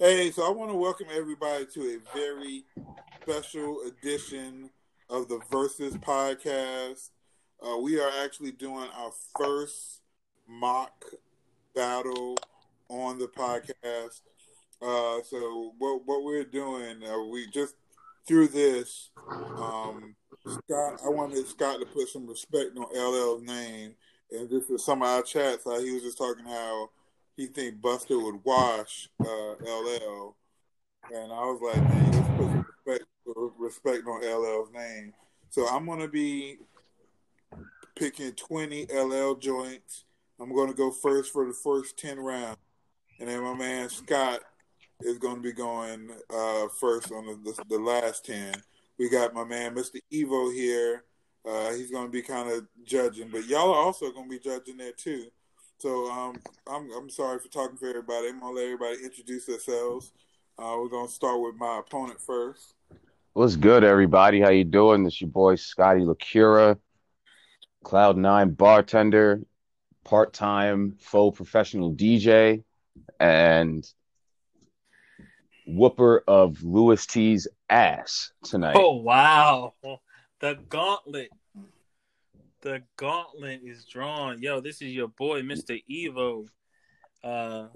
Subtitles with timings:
[0.00, 2.62] Hey, so I want to welcome everybody to a very
[3.20, 4.70] special edition
[5.10, 7.10] of the Verzuz podcast.
[7.60, 10.02] Uh, we are actually doing our first
[10.48, 11.04] mock
[11.74, 12.36] battle
[12.88, 14.20] on the podcast.
[14.80, 17.74] Uh, so what what we're doing, uh, we just
[18.24, 19.10] through this,
[19.56, 20.14] um,
[20.46, 21.00] Scott.
[21.04, 23.96] I wanted Scott to put some respect on LL's name,
[24.30, 26.90] and just for some of our chats, he was just talking how
[27.38, 30.34] he think Busta would wash uh, LL,
[31.14, 33.04] and I was like, man, let's put some respect,
[33.58, 35.14] respect on LL's name.
[35.48, 36.56] So I'm gonna be
[37.94, 40.04] picking 20 LL joints.
[40.40, 42.58] I'm gonna go first for the first 10 rounds,
[43.20, 44.40] and then my man Scott
[45.02, 48.52] is to be going uh, first on the, the, the, last 10.
[48.98, 50.00] We got my man, Mr.
[50.12, 51.04] Evo, here.
[51.48, 54.42] Uh, he's going to be kind of judging, but y'all are also going to be
[54.42, 55.28] judging there too.
[55.78, 58.28] So um, I'm, I'm sorry for talking for everybody.
[58.28, 60.12] I'm going to let everybody introduce themselves.
[60.58, 62.74] Uh, we're going to start with my opponent first.
[63.34, 64.40] What's good, everybody?
[64.40, 65.04] How you doing?
[65.04, 66.76] This your boy Scotty Lacura,
[67.84, 69.40] Cloud Nine bartender,
[70.04, 72.64] part-time faux professional DJ,
[73.20, 73.86] and
[75.64, 78.74] whooper of Louis T's ass tonight.
[78.76, 79.74] Oh wow,
[80.40, 81.28] the gauntlet,
[82.60, 84.42] the gauntlet is drawn.
[84.42, 86.46] Yo, this is your boy, Mister Evo,
[87.22, 87.66] uh,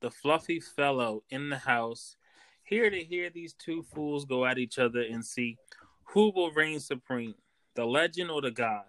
[0.00, 2.16] the fluffy fellow in the house,
[2.64, 5.58] here to hear these two fools go at each other and see
[6.04, 7.34] who will reign supreme,
[7.74, 8.84] the legend or the god.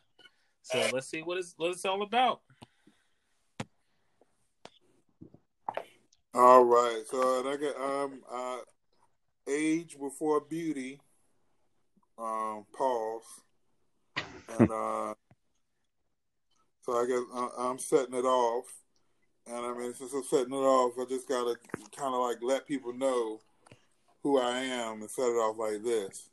[0.61, 2.41] So let's see what it's what it's all about.
[6.33, 8.57] All right, so I got um uh,
[9.47, 10.99] age before beauty.
[12.17, 13.23] Um, pause,
[14.59, 15.13] and uh,
[16.83, 18.65] so I guess uh, I'm setting it off,
[19.47, 21.55] and I mean since I'm setting it off, I just gotta
[21.95, 23.39] kind of like let people know
[24.21, 26.29] who I am and set it off like this.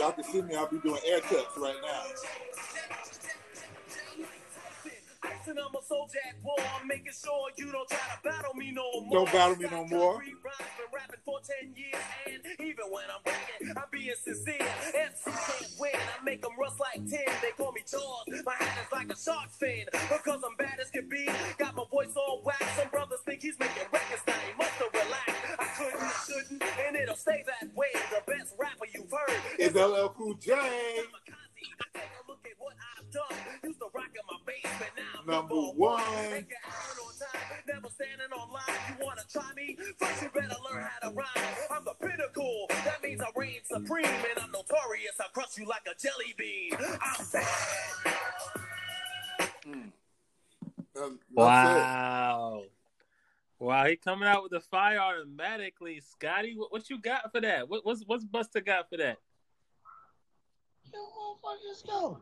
[0.00, 2.02] Y'all can see me, I'll be doing air cuts right now.
[5.50, 6.56] I'm a soldier at war.
[6.80, 9.24] I'm making sure you don't try to battle me no more.
[9.26, 10.22] Don't battle me no more.
[10.94, 14.62] rapping for 10 years, and even when I'm breaking, I'm being sincere.
[14.94, 15.90] MC can't win.
[15.94, 17.10] I make them rust like 10.
[17.42, 18.42] They call me Jaws.
[18.46, 19.86] My hat is like a shark fin.
[19.90, 21.28] Because I'm bad as can be.
[21.58, 22.62] Got my voice all whack.
[22.78, 24.34] Some brothers think he's making records now.
[24.46, 25.40] He must have relaxed.
[25.58, 27.90] I couldn't, shouldn't, and it'll stay that way.
[29.70, 30.52] Is LL Cool J.
[35.24, 36.02] Number one.
[37.68, 38.62] Never standing on line.
[38.88, 39.76] You wanna try me?
[39.96, 41.54] First, you better learn how to rhyme.
[41.70, 42.66] I'm the pinnacle.
[42.68, 45.12] That means I reign supreme, and I'm notorious.
[45.20, 46.72] I crush you like a jelly bean.
[46.72, 47.46] I'm bad.
[50.96, 51.18] Mm.
[51.32, 52.62] wow.
[53.60, 56.54] Wow, he coming out with the fire automatically, Scotty.
[56.56, 57.68] What, what you got for that?
[57.68, 59.18] What, what's what's Busta got for that?
[60.92, 62.18] Yo, motherfuckers, go.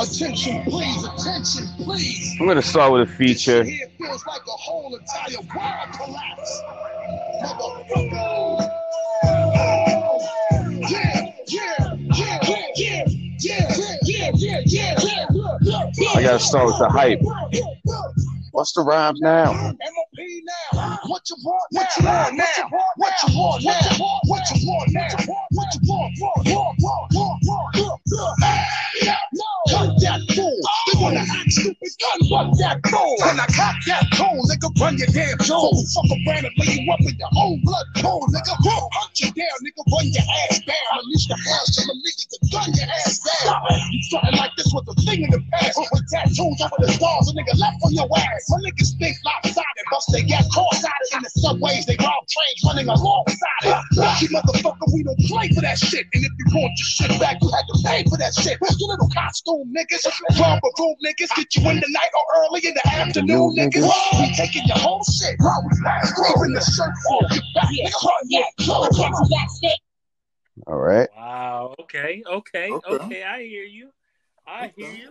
[0.00, 1.04] attention, please.
[1.04, 2.36] Attention, please.
[2.40, 3.64] I'm gonna start with a feature.
[3.64, 6.62] Here feels like a whole entire world collapse.
[7.42, 8.70] Motherfucker.
[10.88, 12.38] Yeah, yeah, yeah,
[12.76, 13.04] yeah,
[13.38, 13.66] yeah,
[14.04, 16.08] yeah, yeah, yeah, yeah.
[16.14, 17.20] I gotta start with the hype.
[18.52, 19.52] What's the rhymes now?
[19.52, 19.76] MOP
[20.72, 20.98] now.
[21.06, 21.82] What you want now?
[21.82, 22.44] What you want now?
[22.96, 23.80] What you want now?
[24.24, 25.08] What you want now?
[25.50, 26.14] What you want?
[26.18, 28.40] Want, want, want, want, want, want.
[29.32, 29.44] No.
[29.70, 30.60] Cut that fool.
[30.86, 31.88] They wanna act stupid.
[31.98, 32.78] Gun fuck that.
[32.84, 35.70] When I cock that cold, nigga, run your damn jaw.
[35.94, 38.54] Fuck around and lay you up in your own blood cold, nigga.
[38.58, 40.90] Hunt you down, nigga, run your ass down.
[40.98, 43.62] Unleash the ass to a nigga to gun your ass down.
[43.90, 45.78] You starting like this with a thing in the past.
[45.78, 48.46] With tattoos over the stars, a nigga left on your ass.
[48.50, 51.86] My niggas think lopsided, bust they gas cross-sided in the subways.
[51.86, 53.78] They rob trains running alongside it.
[53.94, 56.06] Lucky motherfucker, we don't play for that shit.
[56.14, 58.58] And if you want your shit back, you had to pay for that shit.
[58.58, 60.06] You little costume niggas,
[60.38, 63.88] romper room niggas, get you in the night or early in the afternoon, niggas.
[64.18, 65.38] We taking your whole shit.
[65.40, 67.42] Scraping the shirt off your
[69.30, 69.78] back.
[70.66, 71.08] All right.
[71.16, 71.74] Wow.
[71.80, 72.22] Okay.
[72.28, 72.70] Okay.
[72.70, 72.94] Okay.
[72.94, 73.90] okay I hear you.
[74.46, 75.10] I hear you.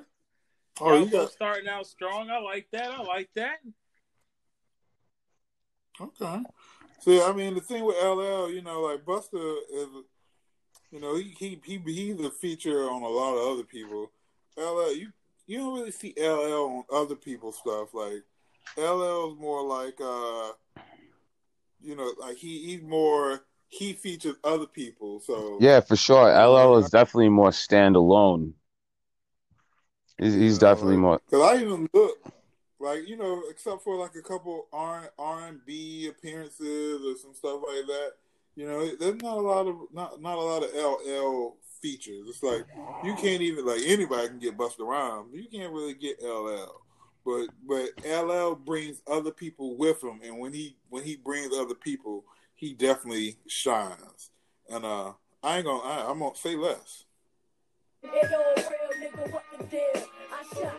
[0.80, 2.30] Oh, you got starting out strong.
[2.30, 2.92] I like that.
[2.92, 3.58] I like that.
[6.00, 6.44] Okay.
[7.00, 9.88] See, I mean, the thing with LL, you know, like Busta is,
[10.92, 14.12] you know, he he he he's a feature on a lot of other people.
[14.58, 15.12] LL, you
[15.48, 17.94] you don't really see LL on other people's stuff.
[17.94, 18.24] Like
[18.78, 20.52] LL is more like uh,
[21.82, 25.20] you know, like he he's more he features other people.
[25.22, 26.28] So Yeah, for sure.
[26.30, 28.54] LL is definitely more standalone.
[30.20, 31.20] He's, he's Yeah, definitely like- more.
[31.30, 32.18] Cause I even look
[32.80, 37.34] like you know, except for like a couple R R and B appearances or some
[37.34, 38.12] stuff like that.
[38.56, 42.28] You know, there's not a lot of not not a lot of LL features.
[42.28, 42.66] It's like
[43.04, 45.34] you can't even like anybody can get busted around.
[45.34, 46.82] You can't really get LL.
[47.26, 51.76] But but LL brings other people with him, and when he when he brings other
[51.76, 52.24] people,
[52.56, 54.32] he definitely shines.
[54.70, 55.14] And uh,
[55.44, 57.06] I ain't gonna I, I'm gonna say less.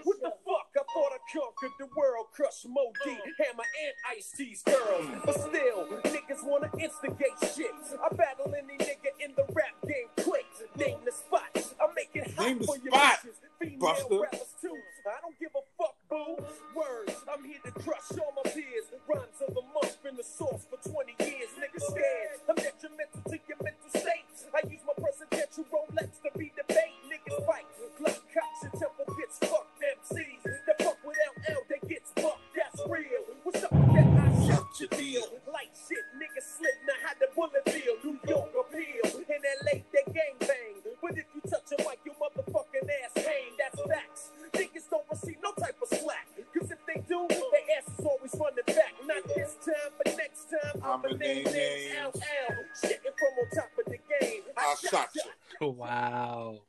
[0.05, 0.69] What the fuck?
[0.75, 5.07] I thought I conquered the world, crush Moe Dee, Hammer, and Ice T's girls.
[5.25, 7.73] But still, niggas wanna instigate shit.
[8.03, 10.47] I battle any nigga in the rap game quick.
[10.79, 11.75] Name the spots.
[11.81, 13.39] I make it hot Name the for your spot, bitches.
[13.59, 14.21] Female Buster.
[14.21, 14.77] rappers too.
[15.07, 16.39] I don't give a fuck, boo.
[16.77, 17.17] Words.
[17.27, 18.87] I'm here to crush all my peers.
[19.09, 21.51] Rhymes of the month in the source for 20 years.
[21.59, 22.39] Niggas scared.
[22.49, 24.31] I'm detrimental to your mental state.
[24.55, 26.95] I use my presidential Rolex to be debate.
[27.11, 27.67] Niggas fight.
[27.99, 30.43] Glock cops and temple gets fucked MCs.
[30.67, 31.17] That fuck with
[31.49, 32.45] LL, that gets fucked.
[32.55, 33.25] That's real.
[33.43, 34.07] What's up with that?
[34.07, 35.27] I shot your deal.
[35.53, 36.05] Light shit,
[36.39, 36.71] niggas slip.
[36.87, 37.95] Now how the bullet feel?
[38.05, 39.21] New York appeal.
[39.29, 40.95] In LA, they gang bang.
[41.03, 43.53] But if you touch a mic, your motherfucking ass hang.
[43.59, 44.31] That's facts.
[44.53, 46.27] Niggas don't receive no type of slack.
[46.59, 48.95] Cause if they do, their ass is always running back.
[49.05, 50.83] Not this time, but next time.
[50.83, 52.55] I'm a name name LL.
[52.83, 54.43] Shitting from on top of the game.
[54.57, 55.69] I shot you.
[55.69, 56.61] Wow.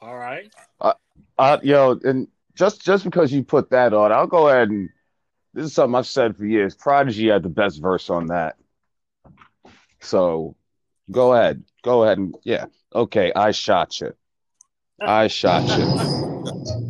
[0.00, 0.52] All right.
[0.80, 4.88] Uh, yo, and just just because you put that on, I'll go ahead and
[5.52, 6.74] this is something I've said for years.
[6.74, 8.56] Prodigy had the best verse on that.
[10.06, 10.56] So
[11.10, 11.64] go ahead.
[11.82, 12.66] Go ahead and yeah.
[12.94, 14.14] Okay, I shot you.
[15.00, 15.90] I shot you.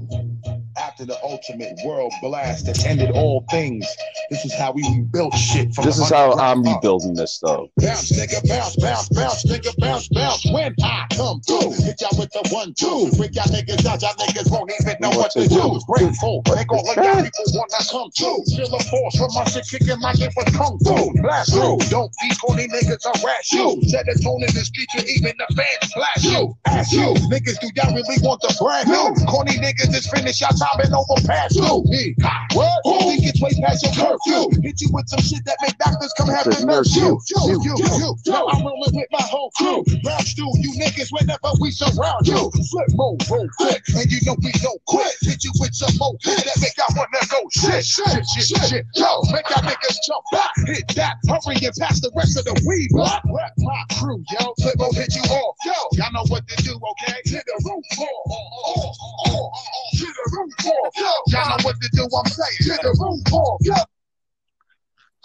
[1.07, 3.87] The ultimate world blast that ended all things,
[4.29, 6.83] this is how we rebuilt shit from This is how I'm up.
[6.83, 7.71] rebuilding this though.
[7.77, 10.45] Bounce, nigga, bounce, bounce, bounce, nigga, bounce, bounce.
[10.51, 13.15] When I come through, hit y'all with the one, two.
[13.15, 15.79] Bring y'all niggas out, y'all niggas won't even know what to do.
[15.87, 18.43] Break full, break all of y'all people wanna come through.
[18.59, 21.23] Feel the force from my shit kicking like it was kung fu.
[21.23, 23.79] Blast through, don't be corny niggas harass you.
[23.87, 26.51] Set a tone in the street, you even the fans flash you.
[26.67, 29.07] Ask you, niggas, do y'all really want the brand new?
[29.31, 31.85] Corny niggas is finished, y'all time and over past you.
[31.87, 32.17] Me,
[32.57, 32.81] what?
[32.85, 34.63] Think it's way past your curfew.
[34.63, 37.21] Hit you with some shit that make doctors come have to nurse you.
[37.29, 38.35] You, you, you, you.
[38.35, 39.85] I'm rolling with my whole crew.
[40.05, 42.51] Round stew, you niggas whenever we surround you.
[42.71, 45.15] Flip mode, roll quick, and you know we don't quit.
[45.23, 48.87] Hit you with some more that make y'all wanna go shit, shit, shit, shit.
[48.95, 50.53] Yo, make y'all niggas jump back.
[50.67, 53.23] Hit that, hurry and pass the rest of the weed block.
[53.59, 54.55] My crew, yo.
[54.63, 55.73] Flip mode hit you off, yo.
[55.93, 57.21] Y'all know what to do, okay?
[57.25, 58.09] Hit the roof floor.
[58.29, 58.93] Oh, oh,
[59.27, 59.51] oh, oh.
[59.93, 61.07] Hit the roof floor, yo.
[61.29, 62.57] Y'all know what to do, I'm saying.
[62.61, 63.59] Hit the roof floor.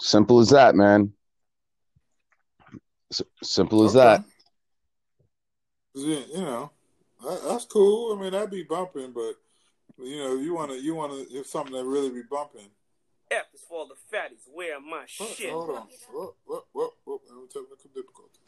[0.00, 1.12] Simple as that, man.
[3.12, 4.24] S- simple as that.
[5.94, 6.70] Yeah, You know,
[7.22, 8.16] that, that's cool.
[8.16, 9.34] I mean, that'd be bumping, but
[9.98, 12.68] you know, you want to, you want to, if something that really be bumping.
[13.30, 14.48] F is for the fatties.
[14.52, 15.50] Where my Hold, shit?
[15.50, 15.88] hold on.
[16.12, 17.20] Whoop, whoop, whoop, whoop.
[17.30, 18.38] I'm technical difficulties.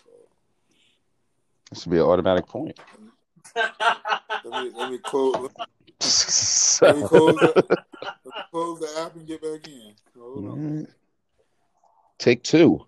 [1.71, 2.79] This would be an automatic point.
[3.57, 5.35] Let me, let me close.
[5.37, 5.65] Let me
[6.01, 7.53] close the,
[8.05, 9.95] let me close the app and get back in.
[10.19, 10.59] Hold on.
[10.59, 10.85] Mm-hmm.
[12.19, 12.87] Take two.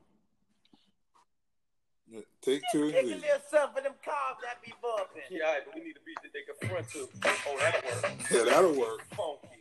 [2.09, 2.91] Yeah, take two.
[2.93, 5.23] Take a little something for them cars that be bumping.
[5.31, 7.09] Yeah, but we need a beat that they can front to.
[7.49, 8.05] Oh, that'll work.
[8.31, 9.01] Yeah, that'll work.
[9.11, 9.61] Funky.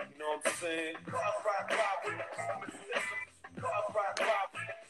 [0.00, 0.96] You know what I'm saying?
[1.06, 2.24] Cars ride by with the
[2.72, 3.60] system.
[3.60, 4.80] Cars ride by with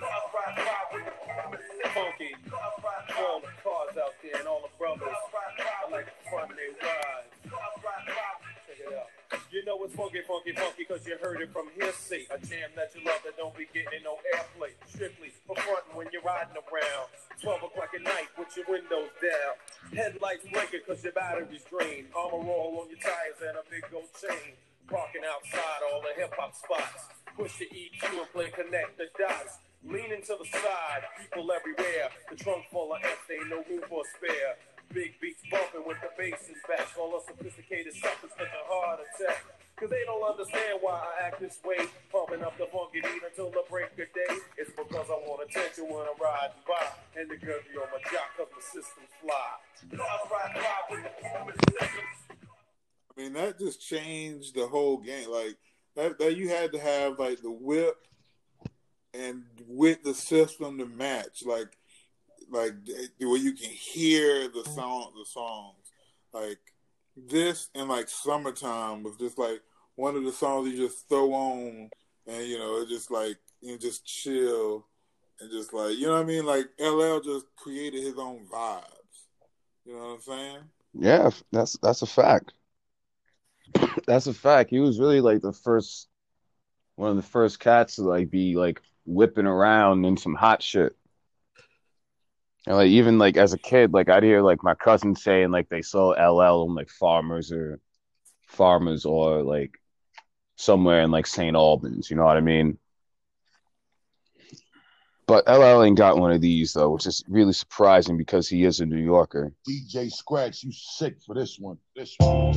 [0.00, 1.08] Cars ride by with
[1.94, 2.32] Funky.
[3.10, 5.16] For all the cars out there and all the brothers.
[9.50, 12.22] You know it's funky, funky, funky, cause you heard it from hearsay.
[12.30, 14.70] A jam that you love that don't be getting no airplay.
[14.86, 17.10] Strictly for frontin' when you're riding around.
[17.42, 19.52] 12 o'clock at night with your windows down.
[19.90, 22.14] Headlights blinking cause your battery's drained.
[22.14, 24.54] Armor roll on your tires and a big gold chain.
[24.86, 27.10] Parking outside all the hip hop spots.
[27.34, 29.58] Push the EQ and play connect the dots.
[29.82, 32.12] Leaning to the side, people everywhere.
[32.28, 34.54] The trunk full of F, ain't no room for a spare.
[34.92, 36.88] Big beats bumping with the bass is back.
[36.98, 39.44] All the sophisticated suckers get a heart attack.
[39.76, 41.86] Cause they don't understand why I act this way.
[42.12, 44.34] Pumping up the funky beat until the break of day.
[44.58, 46.86] It's because I want attention when I'm riding by.
[47.16, 49.56] And the girl on my jock cause my system's fly.
[53.16, 55.30] I mean, that just changed the whole game.
[55.30, 55.56] Like
[55.94, 57.96] that, that you had to have like the whip
[59.14, 61.44] and with the system to match.
[61.44, 61.76] Like,
[62.50, 65.76] like eh, where you can hear the song, the songs.
[66.32, 66.58] Like,
[67.16, 69.60] this and like summertime was just like
[69.96, 71.90] one of the songs you just throw on
[72.26, 74.86] and you know it just like you just chill
[75.40, 76.46] and just like you know what I mean.
[76.46, 78.84] Like LL just created his own vibes.
[79.84, 80.58] You know what I'm saying?
[80.94, 82.52] Yeah, that's that's a fact.
[84.06, 84.70] That's a fact.
[84.70, 86.08] He was really like the first
[86.96, 90.96] one of the first cats to like be like whipping around in some hot shit.
[92.66, 95.68] And like even like as a kid, like I'd hear like my cousins saying like
[95.68, 97.80] they saw LL on like farmers or
[98.46, 99.80] farmers or like
[100.56, 101.56] somewhere in like St.
[101.56, 102.78] Albans, you know what I mean?
[105.26, 108.80] But LL ain't got one of these though, which is really surprising because he is
[108.80, 109.52] a New Yorker.
[109.66, 111.78] DJ Scratch, you sick for this one.
[111.94, 112.50] This one.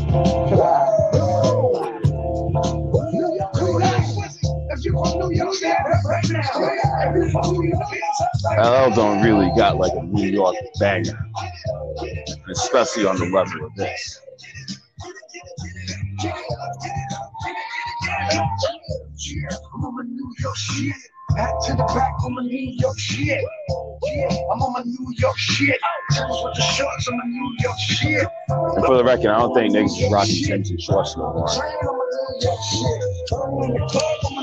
[4.86, 5.30] LL
[8.94, 11.18] don't really got like a New York banger,
[12.52, 14.20] especially on the level of this.
[19.74, 20.96] I'm on my New York shit.
[21.36, 23.44] Back to the back on my New York shit.
[24.04, 25.80] Yeah, I'm on my New York shit.
[26.14, 28.28] Turns with the shorts on my New York shit.
[28.50, 31.48] And for the record, I don't think niggas is rocking Timbs and shorts no more.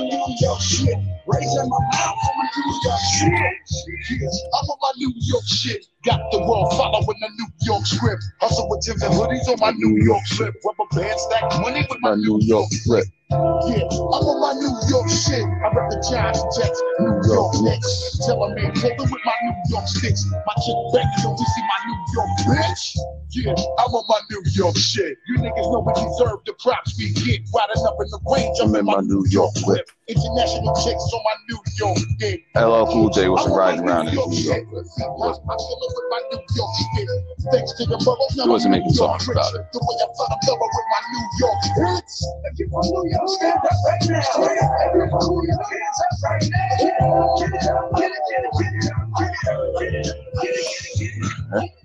[0.01, 0.97] New York shit.
[1.27, 4.33] Raising my mouth my New York shit.
[4.53, 5.85] I'm on my New York shit.
[6.03, 8.23] Got the world following the New York script.
[8.39, 10.55] Hustle with Timbs and hoodies on my New York slip.
[10.65, 13.05] Rubber band stack money with my New York flip.
[13.29, 15.45] yeah, I'm on my New York shit.
[15.45, 18.25] I rep the Giants, Jets, New York Knicks.
[18.25, 20.25] Tell a man, take it with my New York sticks.
[20.25, 23.20] My chick Becky, don't you see my New York bitch?
[23.31, 25.17] Yeah, I'm on my New York shit.
[25.27, 27.47] You niggas know we deserve the props we get.
[27.55, 29.87] Riding up in the range, I'm in my New York whip.
[30.11, 32.43] International chicks on my New York dick.
[32.59, 34.35] LL Cool J I'm my riding around in New York.
[34.35, 34.67] shit.
[34.67, 37.07] I'm chilling with my New York shit.
[37.55, 39.63] Thanks to the mother, He wasn't making songs about it.
[39.71, 42.27] The way I thought I'm lover with my New York hits.
[42.51, 44.27] If you from New York, stand up right now.
[44.27, 47.39] If you from New York, hands up right now.
[47.39, 47.63] Get it,
[47.95, 50.67] get it, get it, get it, get it, get it, get it, get it,
[50.99, 51.80] get it.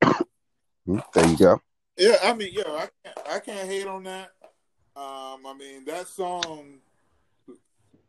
[0.00, 1.60] There you go.
[1.96, 4.30] Yeah, I mean, yo, I can't, I can't hate on that.
[4.96, 6.78] Um, I mean, that song,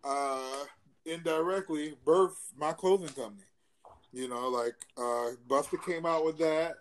[0.03, 0.63] uh,
[1.05, 3.43] indirectly birthed my clothing company.
[4.12, 6.75] You know, like uh, Busta came out with that.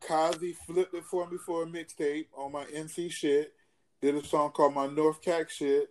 [0.00, 3.54] Kazi flipped it for me for a mixtape on my NC shit.
[4.00, 5.90] Did a song called my North Cack shit,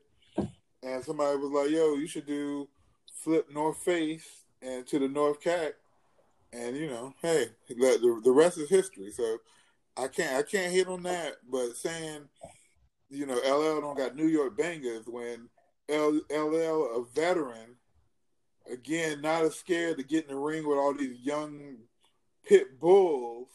[0.81, 2.69] and somebody was like, "Yo, you should do
[3.11, 5.73] flip North Face and to the North Cack."
[6.53, 9.11] And you know, hey, the the, rest is history.
[9.11, 9.37] So.
[9.99, 12.21] I can't I can't hit on that, but saying,
[13.09, 15.49] you know, LL don't got New York bangers when
[15.89, 17.75] LL a veteran,
[18.71, 21.77] again not as scared to get in the ring with all these young
[22.45, 23.47] pit bulls,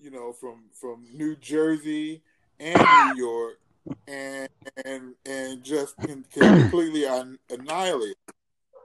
[0.00, 2.22] you know, from from New Jersey
[2.60, 3.60] and New York,
[4.06, 4.48] and
[4.84, 8.16] and and just completely annihilate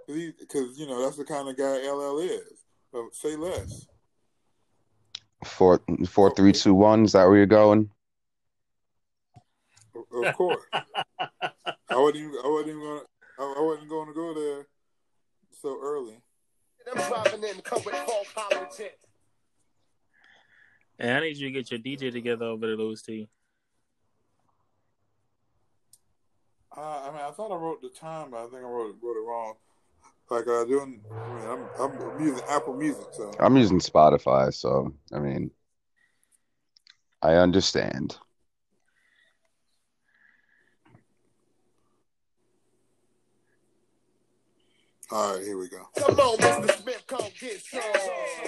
[0.08, 2.63] because you know that's the kind of guy LL is.
[2.94, 3.88] But say less.
[5.44, 7.04] Four, four, three, two, one.
[7.04, 7.90] Is that where you're going?
[9.96, 10.64] Of of course.
[10.72, 10.82] I
[11.90, 13.02] wasn't even, I wasn't even gonna
[13.40, 14.68] I I wasn't going to go there
[15.60, 16.18] so early.
[16.86, 19.06] Them driving in, come with full politics.
[21.00, 23.28] And I need you to get your DJ together over there, Louis T.
[26.76, 29.18] Uh, I mean, I thought I wrote the time, but I think I wrote, wrote
[29.18, 29.56] it wrong.
[30.34, 34.92] Like uh, doing, I mean, I'm I'm using Apple Music, so I'm using Spotify, so
[35.14, 35.52] I mean,
[37.22, 38.18] I understand.
[45.12, 45.88] All right, here we go.
[45.98, 46.82] Come on, Mr.
[46.82, 47.80] Smith, come get some.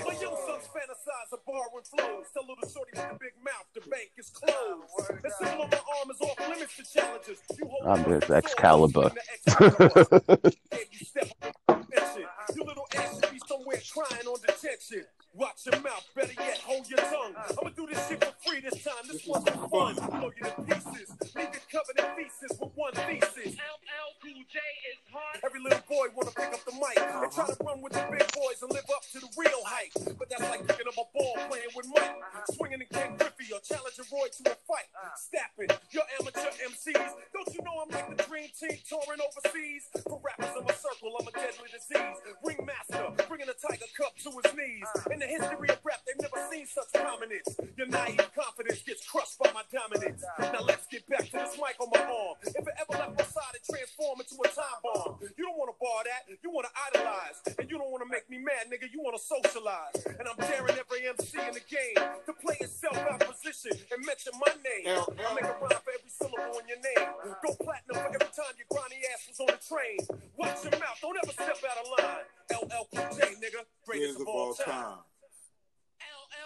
[0.05, 2.25] My young sons fantasize of borrowing flows.
[2.33, 5.11] Tell little shorty with the big mouth, the bank is closed.
[5.23, 7.39] And symbol on my arm is off limits to challenges.
[7.57, 9.01] You hold I'm on just to the Excalibur.
[9.01, 9.21] sword, the
[9.51, 10.51] Excalibur.
[10.71, 11.27] Yeah, you step
[11.67, 12.25] on the mission.
[12.55, 15.05] You little ass should be somewhere crying on detention.
[15.37, 17.35] Watch your mouth, better yet, hold your tongue.
[17.35, 19.03] I'ma do this shit for free this time.
[19.11, 19.95] This one's for fun.
[19.95, 21.11] Blow you to pieces.
[21.35, 23.59] Leave it covered in pieces with one thesis.
[23.59, 24.57] LL Cool J
[24.95, 25.43] is hard.
[25.43, 28.23] Every little boy wanna pick up the mic and try to run with the big
[28.31, 29.91] boys and live up to the real hype.
[30.15, 32.15] But that's like picking up a ball playing with Mike,
[32.55, 34.87] swinging in Ken Griffey or challenging Roy to a fight.
[35.19, 37.11] Stapping your amateur MCs.
[37.35, 39.91] Don't you know I'm like the dream team touring overseas?
[40.07, 42.17] For rappers, I'm a circle, I'm a deadly disease.
[42.39, 44.87] Ringmaster, bringing a tiger cup to his knees.
[45.11, 47.49] In the history of rap, they've never seen such prominence.
[47.77, 50.23] Your naive confidence gets crushed by my dominance.
[50.39, 52.37] Now let's get back to this mic on my arm.
[52.45, 55.17] If it ever left my side, it transform into a time bomb.
[55.37, 57.37] You don't want to bar that, you want to idolize.
[57.57, 59.97] And you don't want to make me mad, nigga, you want to socialize.
[60.05, 64.33] And I'm daring every MC in the game to play itself out position and mention
[64.37, 64.93] my name.
[64.93, 67.09] I make a rhyme for every syllable in your name.
[67.41, 69.99] Go platinum for every time your grimy ass was on the train.
[70.37, 72.25] Watch your mouth, don't ever step out of line.
[72.53, 74.99] LL Cool J, nigga, greatest Greatest of all time.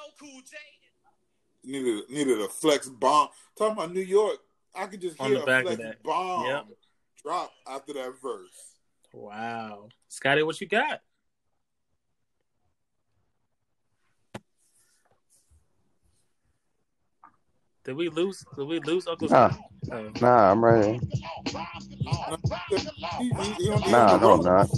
[0.07, 0.57] LL Cool J.
[1.63, 3.29] Needed needed a flex bomb.
[3.57, 4.37] Talking about New York,
[4.73, 6.03] I could just On hear the a back of flex that.
[6.03, 6.65] bomb Yep.
[7.23, 8.75] drop after that verse.
[9.13, 9.89] Wow.
[10.07, 11.01] Scotty, what you got?
[17.83, 18.45] Did we lose?
[18.57, 19.49] Did we lose Uncle Nah.
[19.49, 19.63] Scotty?
[19.91, 20.11] Oh.
[20.21, 20.99] Nah, I'm ready.
[23.89, 24.69] Nah, no, I'm not.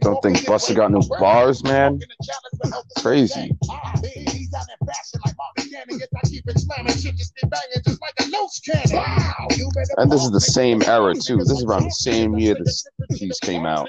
[0.00, 2.00] Don't think Busta got new bars, man?
[2.98, 3.56] Crazy.
[9.96, 11.36] And this is the same era, too.
[11.36, 13.88] This is around the same year this piece came out.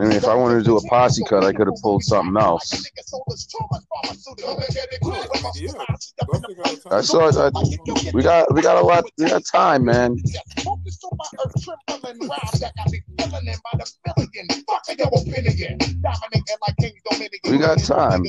[0.00, 2.36] I mean, if I wanted to do a posse cut, I could have pulled something
[2.40, 2.72] else.
[6.90, 7.36] I saw it.
[7.36, 7.50] I,
[8.12, 9.04] we got we got a lot.
[9.18, 10.16] We got time, man.
[17.44, 18.24] We got time.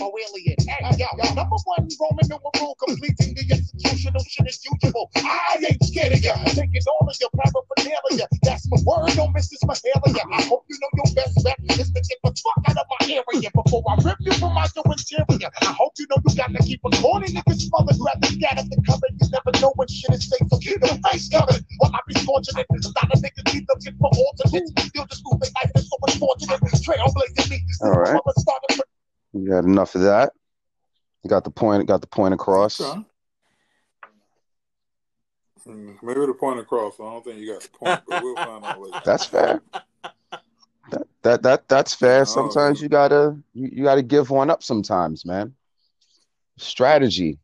[0.00, 5.10] Number one Roman numeral completing the executional shit as usual.
[5.16, 6.34] I ain't scared of ya.
[6.52, 8.28] Taking all of your paraphernalia.
[8.42, 10.24] That's my word, miss this Mahalia.
[10.32, 13.00] I hope you know your best bet is to get the fuck out of my
[13.08, 15.50] area before I rip you from out your interior.
[15.62, 18.58] I hope you know you got to keep a corny niggas smother, grab the scat
[18.60, 19.08] of the cover.
[19.12, 21.64] You never know when shit is safe, so keep your face covered.
[21.78, 24.72] While I be scorching it, a lot of niggas keep looking for alternates.
[24.76, 26.60] Still just moving life is so unfortunate.
[26.84, 27.58] Trailblazing me.
[27.82, 28.20] All right.
[28.38, 28.85] Started
[29.36, 30.32] We got enough of that.
[31.22, 31.86] You got the point.
[31.86, 32.80] Got the point across.
[32.80, 33.04] Okay.
[35.64, 36.94] Hmm, Maybe the point across.
[36.98, 39.00] I don't think you got the point, but we'll find out later.
[39.04, 39.60] That's fair.
[40.90, 42.24] That that that that's fair.
[42.24, 44.62] Sometimes you gotta you, you gotta give one up.
[44.62, 45.54] Sometimes, man.
[46.56, 47.38] Strategy.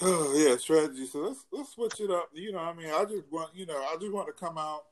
[0.00, 1.06] Oh, yeah, strategy.
[1.06, 2.28] So let's let's switch it up.
[2.32, 4.84] You know, I mean, I just want you know, I just want to come out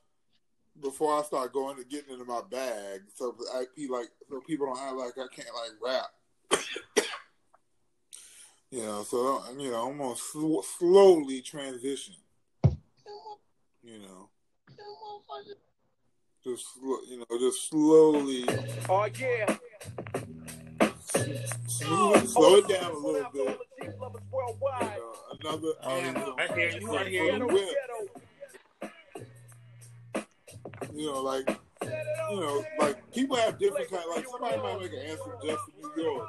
[0.83, 4.67] before I start going to getting into my bag, so I be like, so people
[4.67, 6.65] don't act like I can't like rap.
[8.71, 12.15] you know, so you know, I'm gonna sl- slowly transition.
[13.83, 14.29] You know,
[16.45, 18.45] just sl- you know, just slowly
[18.89, 19.47] Oh, yeah.
[21.69, 23.49] smooth slow it down a little bit.
[23.49, 24.97] All the Jeep lovers worldwide.
[24.97, 27.71] You know, another Oh, I hear you, I hear you.
[30.97, 31.47] You know, like
[32.31, 34.03] you know, like people have different kind.
[34.09, 36.29] Like somebody might make an anthem just for New York,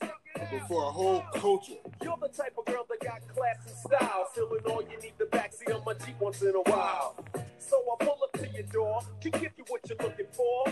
[0.00, 1.74] but for a whole culture.
[2.02, 4.26] You're the type of girl that got class and style.
[4.34, 7.22] Feeling all you need the backseat on my Jeep once in a while.
[7.58, 10.64] So I pull up to your door to give you what you're looking for.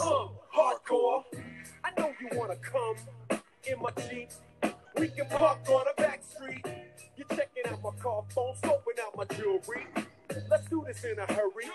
[0.00, 1.22] Uh, hardcore.
[1.84, 2.96] I know you wanna come
[3.62, 4.30] in my Jeep.
[4.96, 6.66] We can park on a back street.
[7.16, 9.86] You're checking out my car phone, scoping out my jewelry.
[10.50, 11.68] Let's do this in a hurry.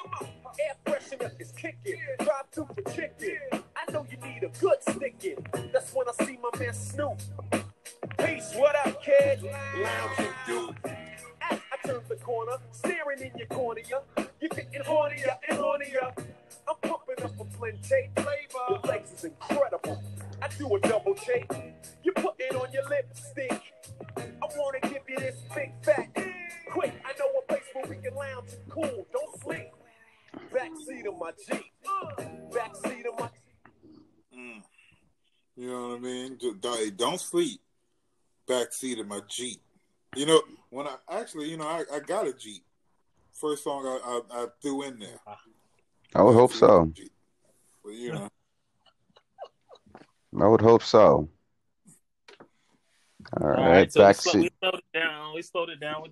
[0.59, 2.01] Air freshener is kicking.
[2.19, 3.37] Drive through for chicken.
[3.75, 5.37] I know you need a good sticking.
[5.71, 7.19] That's when I see my man Snoop.
[8.17, 9.43] Peace, what up, kid?
[9.43, 10.75] Lounging dude.
[11.49, 14.01] As I turn the corner, staring in your cornea,
[14.41, 16.11] you're getting hornier and hornier.
[16.67, 18.81] I'm pumping up a plenty flavor.
[18.81, 20.01] The legs is incredible.
[20.41, 21.51] I do a double take.
[22.03, 23.61] You put it on your lipstick.
[24.17, 26.06] I wanna give you this big fat.
[28.47, 29.07] Can lounge and cool.
[29.11, 29.67] Don't sleep.
[30.51, 31.65] Backseat of my Jeep.
[32.51, 33.29] Backseat of my
[34.37, 34.61] Mm.
[35.55, 36.37] You know what I mean?
[36.39, 37.59] Just, don't, sleep.
[38.47, 39.61] Backseat of my Jeep.
[40.15, 42.63] You know, when I actually, you know, I, I got a Jeep.
[43.33, 45.19] First song I, I, I threw in there.
[46.15, 46.91] I would hope so.
[47.83, 48.29] But you know,
[50.39, 51.29] I would hope so.
[53.39, 55.35] All All right, right, so we, slow, backseat we slowed it down.
[55.35, 56.03] We slowed it down.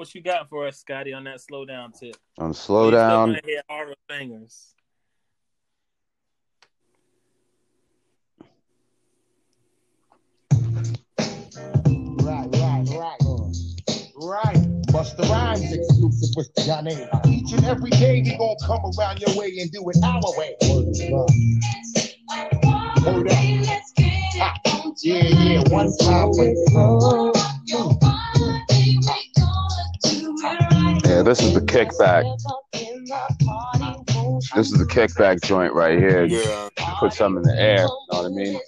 [0.00, 2.16] What, what you got for us, Scotty, on that slow down tip?
[2.38, 3.28] on slow We still down.
[3.28, 3.94] gonna hear all the.
[12.24, 13.18] Right, right, right.
[14.16, 14.56] Right.
[14.86, 17.06] Busta Rhymes exclusive with Johnny.
[17.26, 20.56] Each and every day we gonna come around your way and do it our way.
[20.62, 21.28] Word is love.
[23.04, 23.34] Hold up.
[24.38, 24.60] Ha.
[25.02, 26.32] Yeah, yeah, one time.
[31.20, 32.24] Yeah, this is the kickback.
[34.54, 36.24] This is the kickback joint right here.
[36.24, 36.70] Yeah.
[36.98, 37.80] Put some in the air.
[37.80, 38.58] You know what I mean?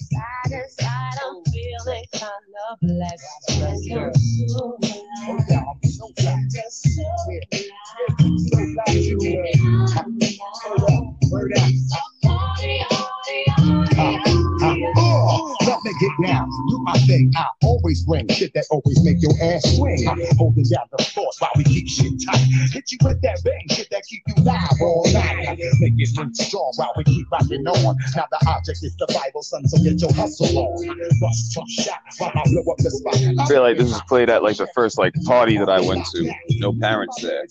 [15.93, 17.33] Me get down, do my thing.
[17.37, 20.05] I always bring shit that always make your ass swing.
[20.39, 22.39] Holding down the force while we keep shit tight.
[22.73, 25.59] Hit you with that bang shit that keep you live all night.
[25.81, 27.97] Make it look strong while we keep rocking on.
[28.17, 30.99] Now the object is the Bible, son, so get your hustle on.
[31.21, 33.17] Bust tough shot while I blow up the spot.
[33.17, 36.07] I feel like this was played at like the first like party that I went
[36.07, 36.33] to.
[36.51, 37.45] No parents there.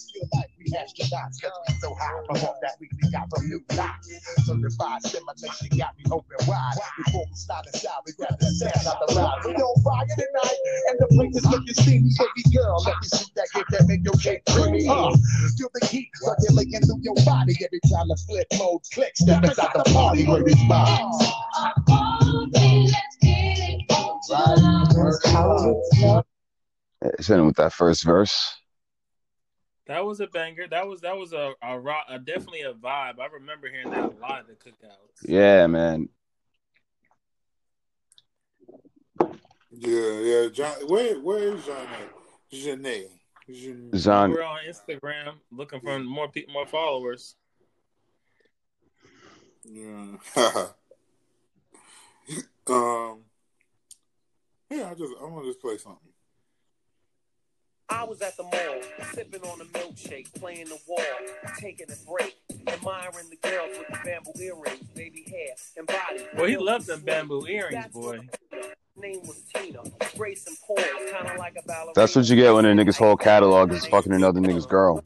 [0.69, 4.07] Astronauts, 'cause we so high from all that we got from new blocks.
[4.45, 6.75] Certified stimulation got me open wide.
[7.05, 9.45] Before we slide inside, we grab the sand out the ride.
[9.45, 10.57] We on fire tonight,
[10.89, 12.11] and the place is looking steamy.
[12.17, 14.87] Baby girl, let me see that gift that make your cake creamy.
[14.87, 15.11] Uh,
[15.57, 19.19] feel the heat circulating through your body every time the flip mode clicks.
[19.19, 21.31] Step inside the party where it's vibes.
[27.03, 28.60] It's in with that first verse.
[29.91, 30.67] That was a banger.
[30.69, 33.19] That was that was a, a rock, a, definitely a vibe.
[33.19, 35.27] I remember hearing that a lot at the cookouts.
[35.27, 36.07] Yeah, man.
[39.69, 40.47] Yeah, yeah.
[40.47, 41.87] John, where where is John?
[42.53, 43.07] Janae.
[43.49, 43.97] Janae.
[43.97, 44.31] Zon.
[44.31, 47.35] We're on Instagram looking for more people, more followers.
[49.65, 50.15] Yeah.
[52.67, 53.23] um.
[54.69, 56.13] Yeah, I just I'm gonna just play something.
[57.91, 58.81] I was at the mall,
[59.13, 61.03] sipping on a milkshake, playing the wall,
[61.57, 66.25] taking a break, admiring the girls with the bamboo earrings, baby hair, and body.
[66.35, 68.19] Well, he loved them bamboo earrings, boy.
[68.95, 69.83] Name was Tina,
[70.17, 71.91] grace and poise, kind of like a ballerina.
[71.95, 75.03] That's what you get when a nigga's whole catalog is fucking another nigga's girl.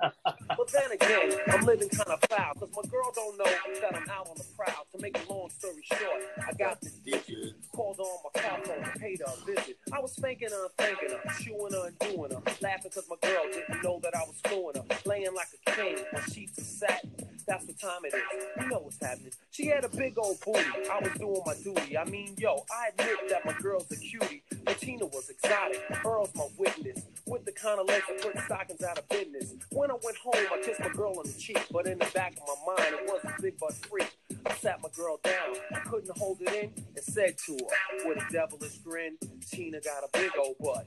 [0.00, 4.08] But then again, I'm living kind of foul, cause my girl don't know that I'm
[4.10, 4.86] out on the prowl.
[4.92, 8.84] To make a long story short, I got this digit, called on my car phone,
[9.00, 9.76] paid her a visit.
[9.92, 13.42] I was spanking her thanking her, chewing her and doing her, laughing cause my girl
[13.52, 17.28] didn't know that I was screwing her, laying like a king on sheets of satin.
[17.46, 18.62] That's what time it is.
[18.62, 19.32] You know what's happening.
[19.52, 20.60] She had a big old booty.
[20.92, 21.96] I was doing my duty.
[21.96, 25.82] I mean, yo, I admit that my girl's a cutie, but Tina was exotic.
[26.04, 29.54] Earl's my witness, with the kind of legs that put stockings out of business.
[29.70, 32.34] When I went home, I kissed my girl on the cheek, but in the back
[32.36, 34.10] of my mind, it wasn't big butt freak.
[34.46, 35.56] I sat my girl down.
[35.74, 39.16] I couldn't hold it in and said to her with a devilish grin,
[39.50, 40.86] Tina got a big old butt.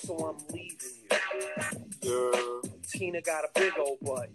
[0.00, 1.10] So I'm leaving you.
[2.02, 2.70] Yeah.
[2.88, 4.30] Tina got a big old butt.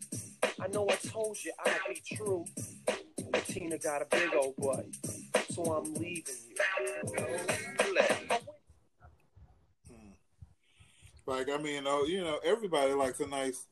[0.60, 2.46] I know I told you I'd be true,
[3.32, 4.86] but Tina got a big old butt.
[5.50, 6.56] So I'm leaving you.
[11.26, 13.68] Like I mean, oh, you know, everybody likes a nice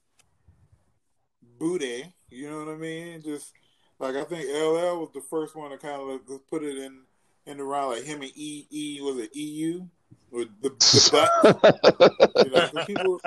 [1.57, 2.13] booty.
[2.29, 3.21] You know what I mean?
[3.21, 3.53] Just
[3.99, 7.01] like I think LL was the first one to kind of like, put it in
[7.45, 7.95] in the round.
[7.95, 9.85] Like him and E E was it EU
[10.31, 12.45] with the, the butt.
[12.45, 13.19] you know, the people,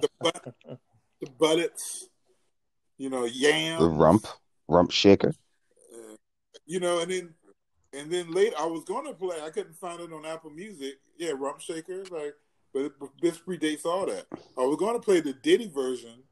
[0.00, 0.54] the butt,
[1.20, 2.06] the buttocks.
[2.98, 3.80] You know, yam.
[3.80, 4.26] The rump,
[4.68, 5.32] rump shaker.
[5.92, 6.16] Uh,
[6.66, 7.34] you know, and then
[7.92, 9.40] and then later I was gonna play.
[9.42, 10.98] I couldn't find it on Apple Music.
[11.16, 12.04] Yeah, Rump Shaker.
[12.10, 12.34] Like,
[12.72, 14.26] but it, this predates all that.
[14.56, 16.22] I was gonna play the Diddy version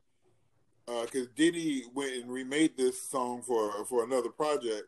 [0.87, 4.85] because Diddy went and remade this song for for another project.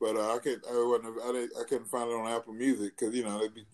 [0.00, 2.96] But uh, I could I wasn't I, didn't, I couldn't find it on Apple Music
[2.96, 3.66] because you know it'd be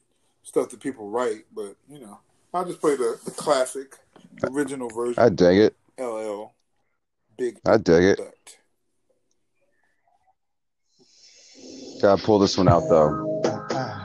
[0.43, 1.45] stuff that people write.
[1.55, 2.21] But you know,
[2.55, 3.97] I'll just play the, the classic,
[4.45, 5.23] original version.
[5.23, 5.77] I dig it.
[5.99, 6.53] LL,
[7.37, 8.21] big I dig it.
[12.01, 13.32] Gotta pull this one out though.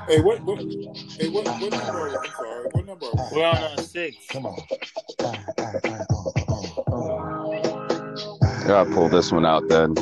[0.08, 0.60] Hey, what what?
[0.60, 2.00] Hey, what what number?
[2.00, 2.18] Are you?
[2.18, 2.70] I'm sorry.
[2.72, 3.06] What number?
[3.08, 3.38] Are we?
[3.38, 4.16] We're on uh, six.
[4.30, 4.58] Come on.
[8.66, 9.96] Gotta pull this one out then.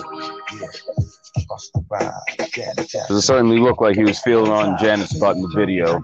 [1.47, 2.11] Bust the rhyme.
[2.51, 3.05] Janet Jackson.
[3.07, 6.03] Does it certainly looked like he was feeling on Janet's butt in the video?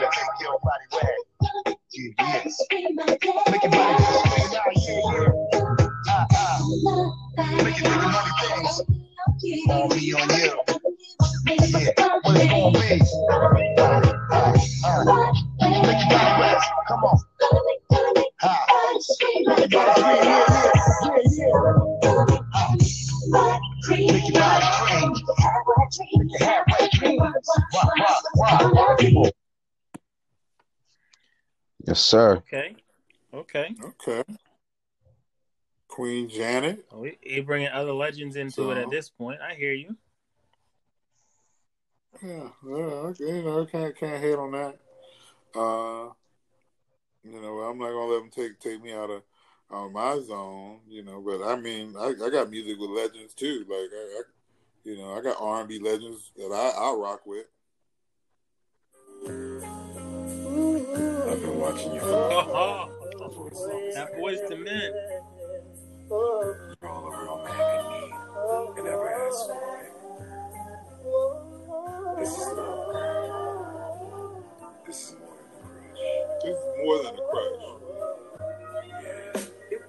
[0.00, 1.10] make your body wet.
[1.92, 2.56] Yeah, yes.
[3.50, 5.83] Make your body swing yeah, yeah.
[7.64, 8.74] Make you think of things.
[9.68, 10.52] All me on you.
[11.46, 12.90] Yeah, what it's gonna be.
[15.82, 16.68] Make you gotta rest.
[16.88, 17.18] Come on.
[18.40, 18.52] Ha.
[18.94, 19.72] Make you gotta scream.
[19.74, 20.44] Yeah, yeah,
[21.04, 21.74] yeah, yeah.
[23.90, 25.10] Make your body scream.
[25.10, 27.48] Make your heart rate dreams.
[27.74, 27.90] Rock,
[28.36, 28.98] rock, rock.
[28.98, 29.30] People.
[31.86, 32.36] Yes, sir.
[32.36, 32.76] Okay.
[33.34, 33.74] Okay.
[33.84, 34.22] Okay.
[35.94, 36.84] Queen Janet.
[36.90, 39.38] Oh, we, you bringing other legends into it at this point.
[39.40, 39.94] I hear you.
[42.20, 44.76] Yeah, yeah, okay, you know, I can't can't hate on that.
[45.54, 46.10] Uh,
[47.22, 49.22] you know, I'm not gonna let them take take me out of
[49.72, 50.80] out of my zone.
[50.88, 53.64] You know, but I mean, I, I got music with legends too.
[53.68, 54.22] Like I, I
[54.82, 57.46] you know, I got R and B legends that I I rock with.
[61.30, 62.00] I've been watching you
[63.94, 64.92] that boy's the man.
[66.10, 68.12] All real man can need
[68.76, 69.56] and never ask for.
[72.18, 72.38] This is.
[72.38, 75.14] This is more than a crush.
[76.44, 77.83] This is more than a crush.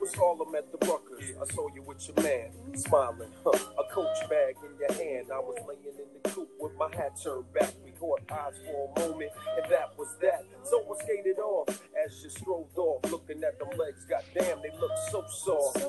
[0.06, 0.12] Yeah.
[0.12, 1.34] It was Harlem at the Ruckers.
[1.42, 3.60] I saw you with your man, smiling, huh?
[3.80, 5.28] A coach bag in your hand.
[5.34, 7.74] I was laying in the coop with my hat turned back.
[7.86, 10.44] We caught eyes for a moment, and that was that.
[10.64, 11.70] So I skated off
[12.06, 14.06] as you strolled off, looking at them legs.
[14.10, 15.86] Goddamn, they look so soft.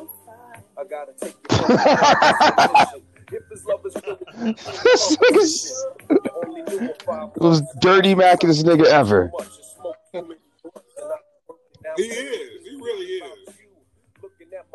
[0.79, 3.03] I gotta take you.
[3.33, 4.53] if his love is really
[4.85, 5.87] This nigga's
[6.45, 9.31] only knew a five the most dirty mackest nigga ever.
[11.97, 12.65] He is.
[12.65, 13.49] He really is.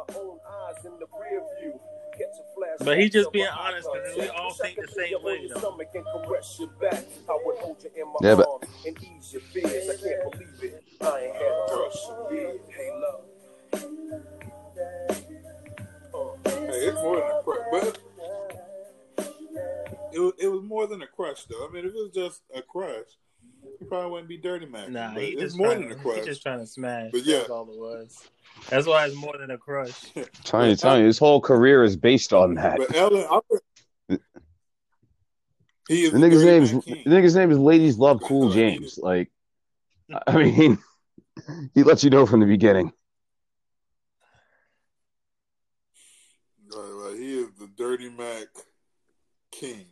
[0.07, 0.39] Looking at my own
[0.75, 1.79] eyes in the rear view.
[2.11, 5.23] Catch a flash But he just being honest honest, 'cause we all think the same
[5.23, 5.59] way, your though.
[5.59, 7.03] stomach and caress your back.
[7.29, 8.47] I would hold you in my Yeah, but-
[8.85, 9.89] and ease your fears.
[9.89, 10.83] I can't believe it.
[11.01, 12.05] I ain't had a crush.
[12.31, 13.23] Yeah, hey love.
[16.43, 17.99] Hey, it's more than a crush, but
[20.13, 21.65] it was, it was more than a crush though.
[21.67, 23.07] I mean, if it was just a crush,
[23.79, 24.89] he probably wouldn't be Dirty Mac.
[24.89, 26.17] Nah, he it's just more trying than a crush.
[26.17, 27.11] He's just trying to smash.
[27.11, 27.37] But yeah.
[27.39, 28.29] That's all it was.
[28.69, 30.11] That's why it's more than a crush.
[30.43, 32.77] Telling you, telling you, his whole career is based on that.
[32.77, 34.19] But Ellen, I would,
[35.87, 38.97] he is The nigga's Dirty name is the nigga's name is Ladies Love Cool James.
[39.01, 39.31] Like,
[40.27, 40.77] I mean,
[41.73, 42.93] he lets you know from the beginning.
[46.73, 47.17] Right, right.
[47.17, 48.47] He is the Dirty Mac
[49.51, 49.85] King.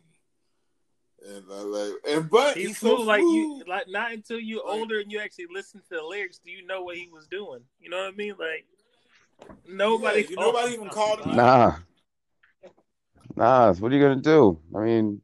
[1.32, 4.62] And I like, and but He's, he's, smooth, so like you, like not until you
[4.66, 7.26] Like- older and you actually listen to the lyrics do you know what he was
[7.28, 7.60] doing.
[7.78, 8.34] You know what I mean?
[8.38, 8.66] Like
[9.68, 11.76] nobody, Yeah, you- nobody even called him Nah,
[13.36, 13.72] nah.
[13.74, 14.58] What are you gonna do?
[14.74, 15.22] I mean,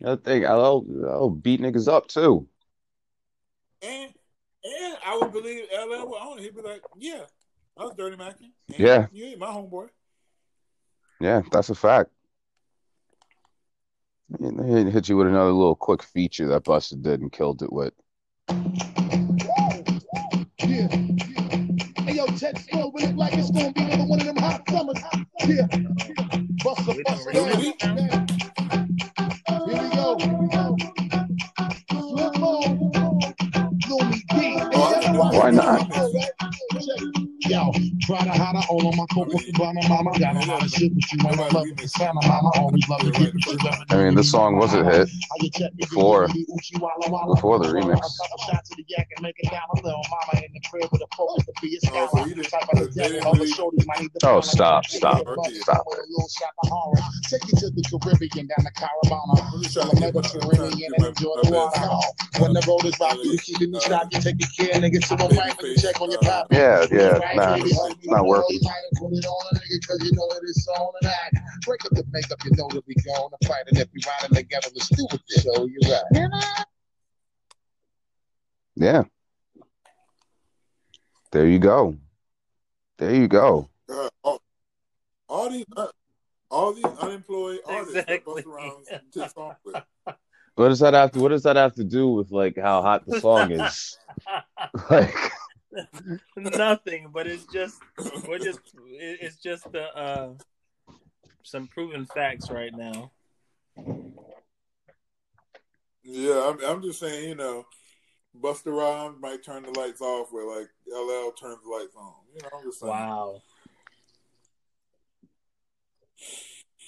[0.00, 2.46] the other thing, I'll, I'll beat niggas up too.
[3.82, 4.12] And
[4.62, 6.42] and I would believe LL would own it.
[6.42, 7.22] He'd be like, "Yeah,
[7.76, 8.52] I was Dirty Mac King.
[8.68, 9.06] And Yeah.
[9.10, 9.88] you ain't my homeboy."
[11.18, 12.10] Yeah, that's a fact.
[14.38, 17.72] And they hit you with another little quick feature that Busta did and killed it
[17.72, 17.92] with.
[20.58, 20.88] Yeah.
[22.04, 24.62] Hey, yo, Ted Snow, we look like it's gonna be another one of them hot
[24.68, 24.98] summers.
[25.40, 25.66] Yeah.
[26.62, 28.26] Busta, We buster don't down.
[29.66, 30.76] Here we go.
[31.90, 32.60] Slim Mo.
[33.86, 34.60] Gloomy D.
[34.72, 35.30] Oh, I know.
[35.38, 37.29] Why not?
[37.50, 40.16] Yo, try to hide all on my coco cabana, mama.
[40.18, 41.76] Got a lot of shit with you, and I love it.
[41.76, 42.50] The mama.
[42.54, 43.90] Always love to keep it.
[43.90, 45.10] I mean, this song was a hit
[45.76, 47.98] before- before the remix.
[47.98, 50.60] A couple shots of the yak and make it down a little mama in the
[50.70, 52.28] crib with a focus to be a Oh, so scholar.
[52.28, 54.26] you didn't- Type of the they devil, didn't all the really- shorties might need to
[54.26, 55.98] Oh, find a stop, stop with a it, bucket stop it.
[56.08, 57.02] little shot of horror.
[57.30, 60.14] Take you to the Caribbean, down the Caravana, I'm just to trying the to get
[60.14, 61.90] my- I'm trying to Mediterranean, and enjoy the water.
[62.38, 65.02] When the road is rocky, you keep in the you take your care, nigga.
[65.04, 66.46] So I'm right when you check on your pop.
[66.50, 68.42] Yeah, yeah, Right, nah, baby, it's not you working.
[68.42, 71.10] know you might Put it on a nigga, cause you know that it's on and
[71.10, 71.30] that.
[71.64, 74.36] Break up the makeup, you know that we going to fight, and if we riding
[74.36, 75.20] together, let's do it.
[75.28, 75.78] So you
[76.14, 76.64] right.
[78.76, 79.02] Yeah.
[81.32, 81.96] There you go.
[82.98, 83.70] There you go.
[83.88, 84.42] God, all,
[85.28, 85.86] all these uh,
[86.50, 88.42] all these unemployed artists that Exactly.
[88.42, 89.76] bust around just off with.
[90.56, 93.06] What does that have to what does that have to do with like how hot
[93.06, 93.98] the song is?
[94.90, 95.14] like
[96.36, 97.80] Nothing, but it's just
[98.26, 100.30] we're just it's just the uh
[101.42, 103.10] some proven facts right now.
[106.02, 107.66] Yeah, I'm, I'm just saying, you know,
[108.38, 112.14] Busta Rhymes might turn the lights off where like LL turns the lights on.
[112.34, 112.92] You know, I'm just saying.
[112.92, 113.42] Wow.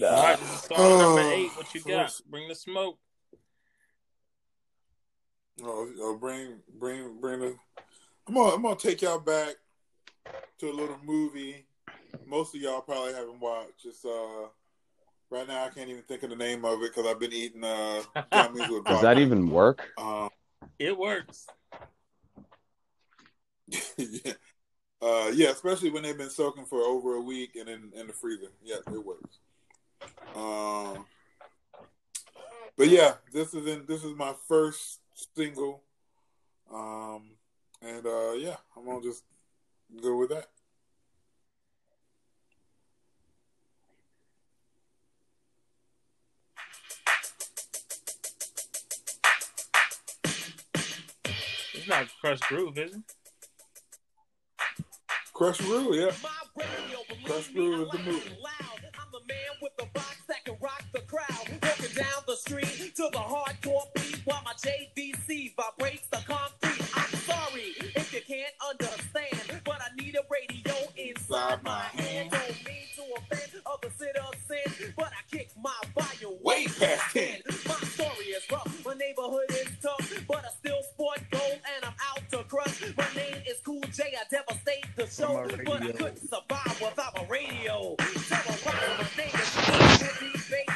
[0.00, 1.50] All right, this is song number eight.
[1.56, 2.20] What you got?
[2.28, 2.98] Bring the smoke.
[5.62, 7.56] Oh, oh, bring, bring, bring the.
[8.28, 9.56] I'm gonna, I'm gonna take y'all back
[10.58, 11.66] to a little movie.
[12.26, 13.84] Most of y'all probably haven't watched.
[13.84, 14.46] It's uh,
[15.30, 17.64] right now I can't even think of the name of it because I've been eating
[17.64, 19.82] uh gummies with Does that even work?
[19.98, 20.30] Um,
[20.78, 21.46] It works.
[23.96, 24.32] yeah.
[25.00, 28.12] Uh, yeah, especially when they've been soaking for over a week and in, in the
[28.12, 28.52] freezer.
[28.62, 29.38] Yeah, it works.
[30.36, 31.06] Um,
[32.76, 35.00] but yeah, this is in, this is my first
[35.34, 35.82] single.
[36.72, 37.30] Um,
[37.82, 39.24] and uh, yeah, I'm gonna just
[40.02, 40.46] go with that.
[51.74, 53.02] It's not Krush Groove, is it?
[55.34, 56.10] Krush Groove, yeah.
[57.26, 58.36] Krush Groove is the movie.
[58.98, 61.26] I'm the man with the box that can rock the crowd.
[61.60, 66.71] Walking down the street to the hardcore beat while my JVC vibrates the concrete.
[67.22, 72.30] I'm sorry if you can't understand, but I need a radio inside my hand.
[72.30, 77.42] Don't mean to offend other citizens, but I kick my volume Way past 10.
[77.68, 81.94] My story is rough, my neighborhood is tough, but I still sport gold and I'm
[82.10, 82.82] out to crush.
[82.96, 87.26] My name is Cool J, I devastate the show, but I couldn't survive without my
[87.28, 87.94] radio.
[88.28, 90.71] Terrorize my name is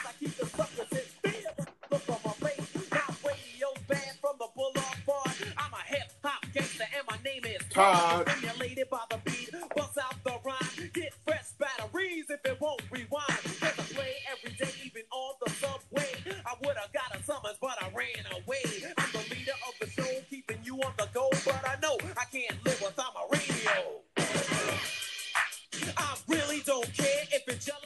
[7.17, 8.29] my name is Todd.
[8.29, 13.25] Stimulated by the beat, bust out the rhyme, get fresh batteries if it won't rewind.
[13.27, 16.09] Cause I play every day, even on the subway.
[16.45, 18.63] I would have got a summons, but I ran away.
[18.99, 22.25] I'm the leader of the show, keeping you on the go, but I know I
[22.25, 24.01] can't live without my radio.
[25.97, 27.83] I really don't care if you're jealous.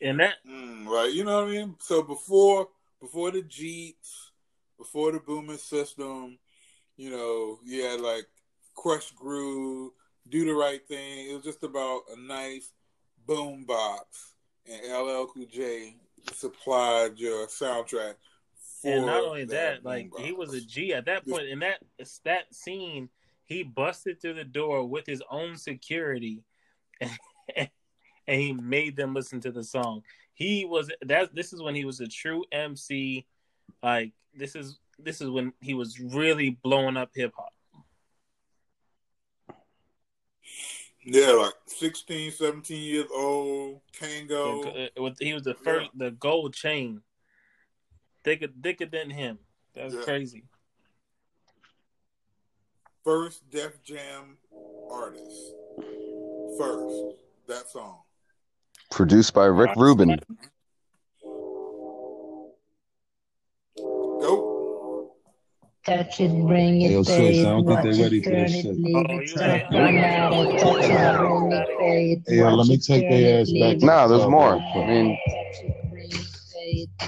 [0.00, 1.76] And that Mm, right, you know what I mean.
[1.80, 2.68] So before
[3.00, 4.32] before the Jeeps,
[4.78, 6.38] before the booming system,
[6.96, 8.26] you know, you had like
[8.76, 9.92] Krush Groove,
[10.28, 11.30] Do the Right Thing.
[11.30, 12.72] It was just about a nice
[13.26, 14.34] boom box,
[14.66, 15.96] and LL Cool J
[16.34, 18.14] supplied your soundtrack.
[18.80, 21.48] For and not only that, boom like he was a G at that point.
[21.48, 21.78] In that
[22.24, 23.08] that scene,
[23.44, 26.42] he busted through the door with his own security,
[27.56, 27.68] and
[28.26, 30.02] he made them listen to the song.
[30.34, 31.34] He was that.
[31.34, 33.26] This is when he was a true MC.
[33.82, 37.52] Like this is this is when he was really blowing up hip hop.
[41.04, 44.88] Yeah, like 16, 17 years old, Kango.
[45.18, 47.02] He was the first, the gold chain.
[48.24, 49.38] Thicker, thicker than him.
[49.74, 50.02] That's Yeah.
[50.02, 50.44] crazy.
[53.04, 54.38] first Def Jam
[54.88, 55.54] artist.
[56.56, 57.16] First,
[57.48, 57.98] that song.
[58.92, 60.20] Produced by Rick Rubin.
[65.84, 68.30] Touch it, bring it, Yo, pay I it, don't think watch they it, ready for
[68.30, 68.76] turn it, shit.
[68.78, 70.58] leave Oh, it, stop, ain't- no matter.
[70.58, 73.40] Touch it, bring it, pay it, Hey, watch let me it, take turn their it,
[73.42, 74.54] ass leave back it, to Nah, there's more.
[74.58, 75.18] I mean, it,
[75.64, 77.02] it, it,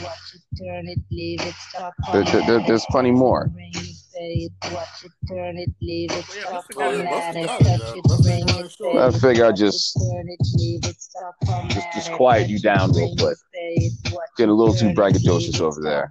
[2.14, 3.48] it, it, it, there's plenty more.
[3.56, 3.74] It,
[4.12, 6.98] pay it, watch it, turn it, leave it, stop, Busta got it.
[6.98, 7.38] no matter.
[7.38, 7.94] Busta got it, Touch yeah.
[7.94, 8.92] it, Busta bring got it, it, sure.
[8.92, 12.48] pay I figure I'd just- it, turn it, leave it, stop, no Just- just quiet
[12.48, 13.38] you down real bring quick.
[13.38, 16.10] it, pay it, watch Getting a little too braggadocious over there.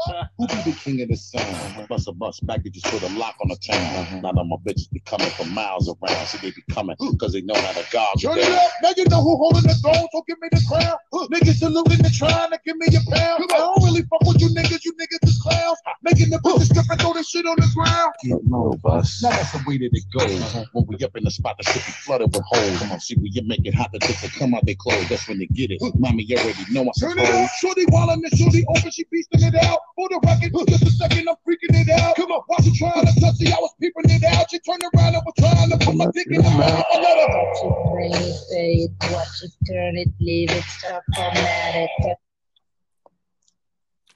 [0.00, 0.54] Stop, no matter.
[0.56, 1.44] Who be the king of the sound?
[1.44, 1.86] Uh-huh.
[1.88, 3.96] Bust a bus back and just put a lock on the town.
[3.96, 4.20] Uh-huh.
[4.20, 7.42] Now that my bitches be coming from miles around, so they be coming because they
[7.42, 10.06] know how to gouge you Turn it up, now you know who holding the throne,
[10.12, 10.96] so give me the crown.
[11.32, 13.44] Niggas saluting and trying to give me a pound.
[13.52, 15.78] I don't really fuck with you niggas, you niggas is clowns.
[16.02, 18.12] Making the bitches strip and throw this shit on the ground.
[18.44, 19.22] No bus.
[19.22, 20.40] Now that's the way that it goes.
[20.40, 20.64] Uh-huh.
[20.72, 22.78] When we up in the spot, the shit be flooded with holes.
[22.78, 25.08] Come on, see, when you make it hot, the chicks will come out they clothes.
[25.08, 25.80] That's when they get it.
[25.98, 27.44] Mommy you already know I Turn it suppose.
[27.44, 29.80] up, shorty wildin' and shorty open, she beastin' it out.
[29.96, 32.16] For the record, just a second, I'm freaking it out.
[32.16, 34.50] Come on, while she trying to touch it, I was peeping it out.
[34.50, 36.84] She turned around and was trying to put my dick in her mouth.
[36.94, 41.30] Another Watch it, bring it, pay it, watch it, turn it, leave it, stop, no
[41.34, 41.88] matter.
[42.02, 42.18] Touch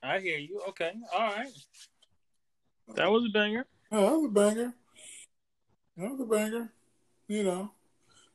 [0.03, 0.61] I hear you.
[0.69, 1.53] Okay, all right.
[2.97, 3.67] That was a banger.
[3.91, 4.75] Yeah, that was a banger.
[5.97, 6.73] That was a banger.
[7.29, 7.71] You know,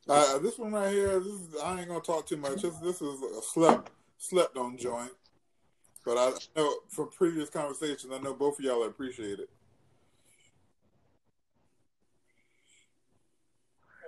[0.08, 1.20] uh, this one right here.
[1.20, 2.62] This is, I ain't gonna talk too much.
[2.62, 5.12] This, this is a slept slept on joint.
[6.08, 9.50] But I know from previous conversations, I know both of y'all appreciate it.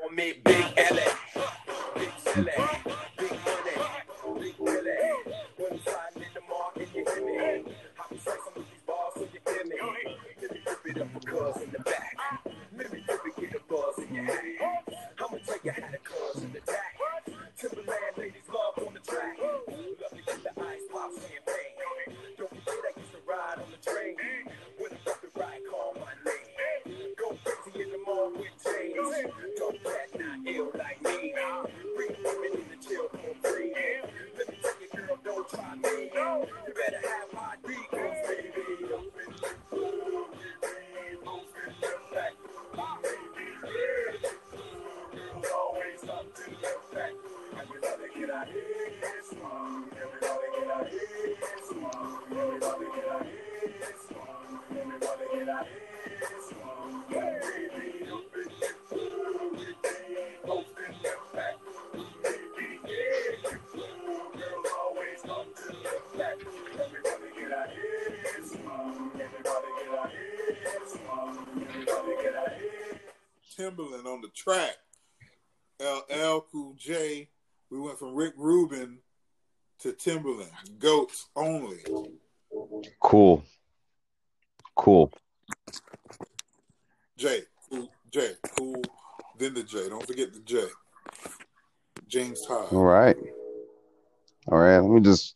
[0.06, 2.00] On me, big L.A.
[2.00, 2.52] Big Silly.
[3.18, 3.72] Big money.
[4.40, 4.96] Big Billy.
[5.58, 7.74] When I'm in the market, you hear me.
[8.00, 9.76] I be slicing with these bars so you hear me.
[10.42, 12.16] Let me rip it up for cuz in the back.
[12.78, 14.48] Let me rip it, get a buzz in your hand.
[15.20, 16.96] I'ma tell you how the cuz in the back.
[17.58, 19.38] Timberland ladies love on the track.
[19.42, 21.49] Love to get the ice pop champagne
[23.40, 24.16] ride on the train.
[24.78, 27.16] When I'm up right, call my name.
[27.18, 28.96] Go crazy in the mall with James.
[29.58, 31.34] Talk that not ill like me.
[31.96, 33.74] Bring women in the chill for free.
[34.38, 36.12] Let me tell you, girl, don't try me.
[36.14, 38.64] You better have my details, baby.
[45.54, 47.39] Always up to the back.
[73.60, 74.78] Timberland on the track.
[75.82, 77.28] LL Cool J.
[77.70, 79.00] We went from Rick Rubin
[79.80, 80.50] to Timberland.
[80.80, 81.80] Goats only.
[83.02, 83.44] Cool.
[84.76, 85.12] Cool.
[87.18, 87.42] J.
[87.70, 87.90] Cool.
[88.10, 88.32] J.
[88.58, 88.82] Cool.
[89.38, 89.90] Then the J.
[89.90, 90.64] Don't forget the J.
[92.08, 92.72] James Todd.
[92.72, 93.16] All right.
[94.48, 94.80] All right.
[94.80, 95.36] Let me just.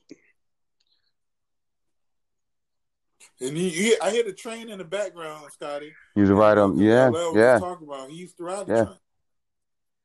[3.42, 5.92] And you, you, I hear the train in the background, Scotty.
[6.16, 6.78] It right on.
[6.78, 7.12] Yeah.
[7.34, 7.60] Yeah.
[7.60, 8.10] talking about.
[8.10, 8.84] He used to ride the Yeah.
[8.86, 8.98] train.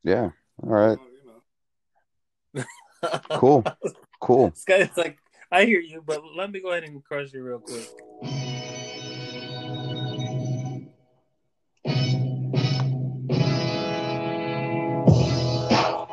[0.03, 0.31] Yeah.
[0.63, 0.99] All right.
[0.99, 2.65] Uh, you
[3.05, 3.39] know.
[3.39, 3.65] Cool.
[4.29, 4.51] Cool.
[4.55, 5.16] This guy's like,
[5.51, 7.89] I hear you, but let me go ahead and crush you real quick.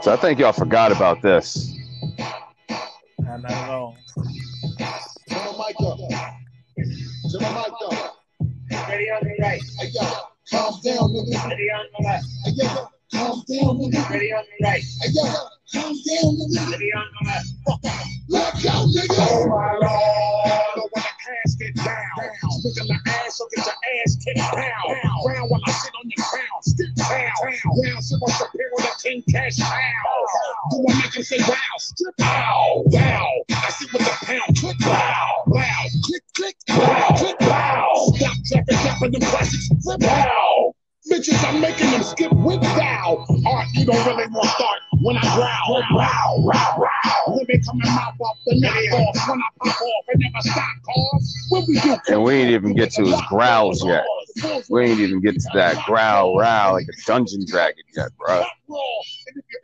[0.02, 1.74] So I think y'all forgot about this.
[3.20, 3.98] Nah, not at all.
[4.16, 6.00] Turn my mic up.
[6.00, 8.16] Turn my mic up.
[8.88, 9.62] Ready on the right.
[9.78, 10.04] Hey, yo,
[10.50, 11.50] calm down, nigga.
[11.50, 12.26] Ready on the left.
[12.46, 14.10] Hey, yo, calm down, nigga.
[14.10, 14.84] Ready on the right.
[15.02, 15.24] Hey, yo,
[15.76, 16.72] calm down, nigga.
[16.72, 17.50] Ready on the left.
[18.30, 19.20] Let go, nigga.
[19.20, 21.14] Oh my lord, oh, when the
[21.44, 22.16] ass get down,
[22.64, 24.86] nigga, the ass will get your ass kicked down.
[25.26, 27.32] Round when I sit on your crown, stick down.
[27.44, 30.72] Round, sit on the with a king cash pound.
[30.72, 33.32] Do I make him say wow, strip out, wow.
[33.52, 38.12] I sit with the pound, click wow, wow, click, click, wow, click, wow.
[38.16, 40.74] Stop trapping, dropping them classics, flip wow.
[41.12, 42.66] Bitches, I'm making them skip with.
[43.46, 45.84] Art, you don't really want to start when I growl.
[45.92, 47.46] Growl, growl, growl.
[47.48, 49.30] Me come and mouth off the knock off.
[49.30, 51.48] When I pop off and never stop cause.
[51.50, 54.06] When we do And we ain't even get to his growls yet.
[54.70, 58.44] We ain't even get to that growl, growl like a dungeon dragon yet, bro.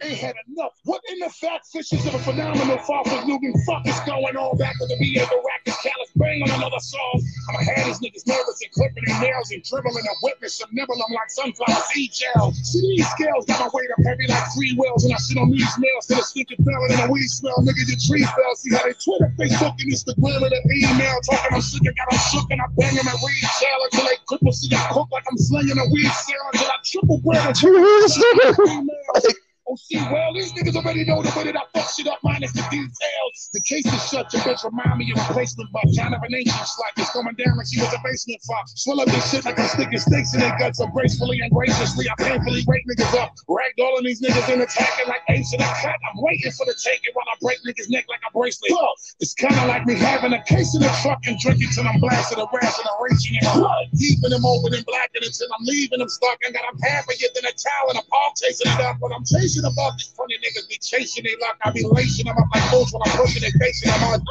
[0.01, 3.53] And ain't had enough, what in the fat fishes of a phenomenal far from moving
[3.69, 7.21] fuck is going on back with the BA the racket callous bang on another song.
[7.49, 10.97] I'ma have these niggas nervous and clipping their nails and dribbling and whipping some nibble
[10.97, 12.49] them like sunflower seed gel.
[12.65, 15.53] See these scales got my weight up heavy like three wheels and I sit on
[15.53, 17.61] these nails to the stinking smell and a weed smell.
[17.61, 18.55] Nigga, your tree fell.
[18.57, 22.09] See how they Twitter, Facebook, and Instagram and the email talking I'm sick, I got
[22.09, 24.49] them shook and I bang them and read shell until they cripple.
[24.49, 29.35] See I cook like I'm slinging a weed cell until I triple bread and.
[29.71, 32.51] Oh, see, well, these niggas already know the way that I fuck shit up, minus
[32.51, 33.35] the details.
[33.55, 35.87] The case is shut, your bitch remind me of a placement buck.
[35.95, 38.43] Kind of an ancient slack is coming down like she was a basement.
[38.75, 40.83] Swell up this shit like I'm sticking stakes in their guts.
[40.83, 43.31] So gracefully and graciously, I painfully rake niggas up.
[43.47, 45.63] Ragdolling these niggas and attacking like apes in a.
[45.63, 48.75] I'm waiting for the taking while I break niggas' neck like a bracelet.
[49.23, 52.03] It's kind of like me having a case in the truck and drinking till I'm
[52.03, 53.87] a raging in blood.
[53.95, 56.75] Keeping them open and blacking until I'm leaving them stuck and got a
[57.19, 58.97] yet than a towel and a paw chasing it up.
[58.99, 61.57] When I'm chasing about these funny niggas be chasing they luck.
[61.63, 64.25] I be lacing them up like bulls when I'm pushing their face and I'm on.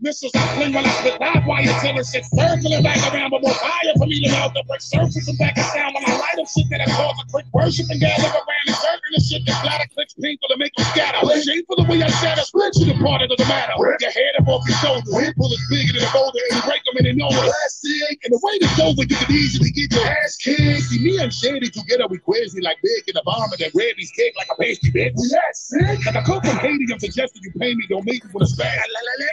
[0.00, 3.92] Missiles when I spit live wire till it's shit circling back around, but more fire
[4.00, 6.48] for me to melt the brick surface and back and down when I light up
[6.48, 9.60] shit that I cause a quick worship and gather around and circling the shit that
[9.60, 11.20] bladder clicks pink to make them scatter.
[11.44, 13.76] Shame for the way I shatter, split you the part of the matter.
[13.76, 16.80] Your head up off your shoulder, head pull is bigger than a boulder and break
[16.88, 17.52] them in the nowhere.
[17.52, 20.88] Plastic, and the way it's over, you can easily get your ass kicked.
[20.88, 24.08] See me and Shady together, we crazy like big in the bomb and that rabies
[24.16, 25.12] cake like a pastry bitch.
[25.28, 26.08] Yes, sick.
[26.08, 28.50] Like I come from Haiti, I'm suggesting you pay me, don't make me with a
[28.50, 28.80] spaz.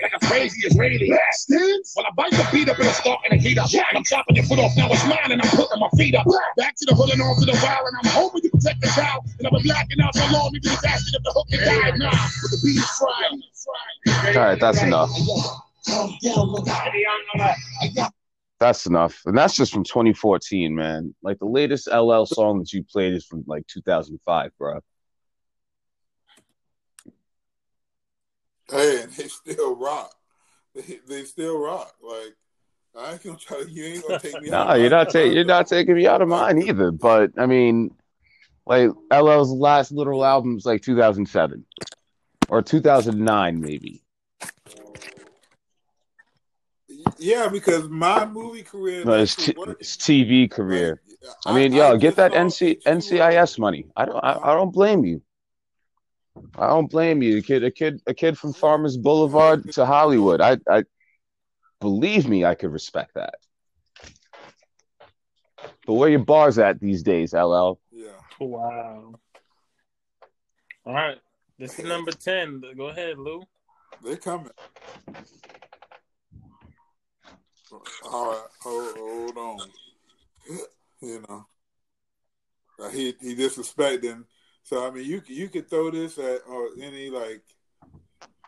[0.03, 1.10] Like a crazy Israeli.
[1.10, 1.93] Bastards.
[1.95, 3.72] Well, I bite the beat up and I start in the heat up.
[3.74, 6.26] And I'm chopping your foot off, now it's mine and I'm putting my feet up.
[6.58, 8.88] Back to the hood and on to the wild, and I'm hoping you protect the
[8.88, 9.26] child.
[9.38, 11.97] And I've been blacking out so long, niggas is asking if the hook can die.
[11.97, 14.36] Nah, but the beat is fried.
[14.38, 15.10] All right, that's enough.
[15.88, 16.86] Calm down, nigga.
[16.86, 17.60] Ready on the left.
[17.80, 18.03] Hey, yo,
[18.60, 19.22] That's enough.
[19.26, 21.16] And that's just from 2014, man.
[21.22, 24.80] Like the latest LL song that you played is from like 2005, bro.
[28.70, 30.16] Hey, and they still rock.
[30.78, 31.93] They, they still rock.
[32.01, 32.36] Like
[32.97, 33.69] I ain't gonna try to.
[33.69, 34.51] You ain't gonna take me.
[34.51, 36.91] out No, you're not taking you're not taking me out of mine either.
[36.91, 37.91] But I mean,
[38.65, 41.65] like LL's last literal album was like 2007
[42.49, 44.03] or 2009, maybe.
[47.19, 49.03] Yeah, because my movie career.
[49.03, 51.01] No, actually t- his TV career.
[51.21, 53.88] Like, I mean, yo, get that NC, that you were- NCIS money.
[53.95, 55.21] I don't, I, I don't blame you.
[56.57, 57.38] I don't blame you.
[57.38, 60.41] A kid, a kid, a kid from Farmers Boulevard to Hollywood.
[60.41, 60.83] I, I
[61.79, 63.35] believe me, I could respect that.
[65.85, 67.79] But where your bars at these days, LL?
[67.91, 68.09] Yeah.
[68.39, 69.15] Wow.
[70.85, 71.17] All right.
[71.59, 72.61] This is number ten.
[72.75, 73.43] Go ahead, Lou.
[74.03, 74.51] They're coming.
[77.71, 79.59] All right, hold, hold on.
[80.99, 81.45] You know,
[82.89, 84.23] he he disrespecting.
[84.68, 87.41] So I mean, you you could throw this at or any like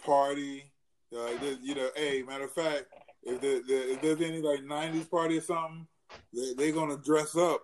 [0.04, 0.66] party,
[1.12, 1.90] like this, you know.
[1.96, 2.88] Hey, matter of fact,
[3.24, 5.88] if, there, there, if there's any like '90s party or something,
[6.34, 7.62] they they gonna dress up.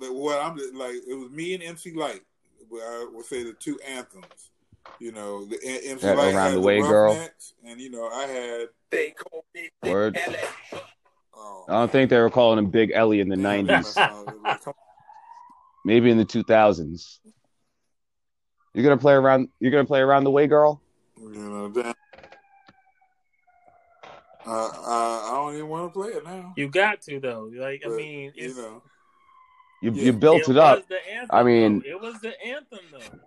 [0.00, 2.22] Like what I'm like, it was me and MC Lyte.
[2.72, 4.52] I would say the two anthems.
[4.98, 7.12] You know, the MC That Light Around the Way Girl.
[7.12, 8.68] Roughnecks, and you know I had.
[8.88, 10.18] They call me Big Word.
[10.26, 10.78] LA.
[11.36, 13.94] Oh, I don't think they were calling him Big Ellie in the damn, '90s.
[13.94, 14.74] that's not- come
[15.84, 17.18] Maybe in the 2000s.
[18.74, 19.48] You're gonna play around.
[19.60, 20.80] You're gonna play around the way, girl.
[21.20, 21.94] You know, damn.
[24.46, 24.50] Uh,
[24.86, 26.54] I, I don't even want to play it now.
[26.56, 27.50] You got to though.
[27.54, 28.82] Like I mean, it's, you know,
[29.82, 30.02] You Yeah.
[30.04, 30.88] you built it, was up.
[30.88, 31.90] the anthem, I mean- though.
[31.90, 33.18] it was the anthem though.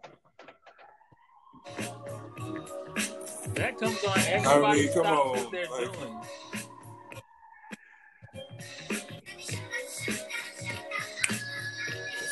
[3.55, 4.17] That comes on.
[4.19, 6.19] Everybody come stops on, what they're like- doing.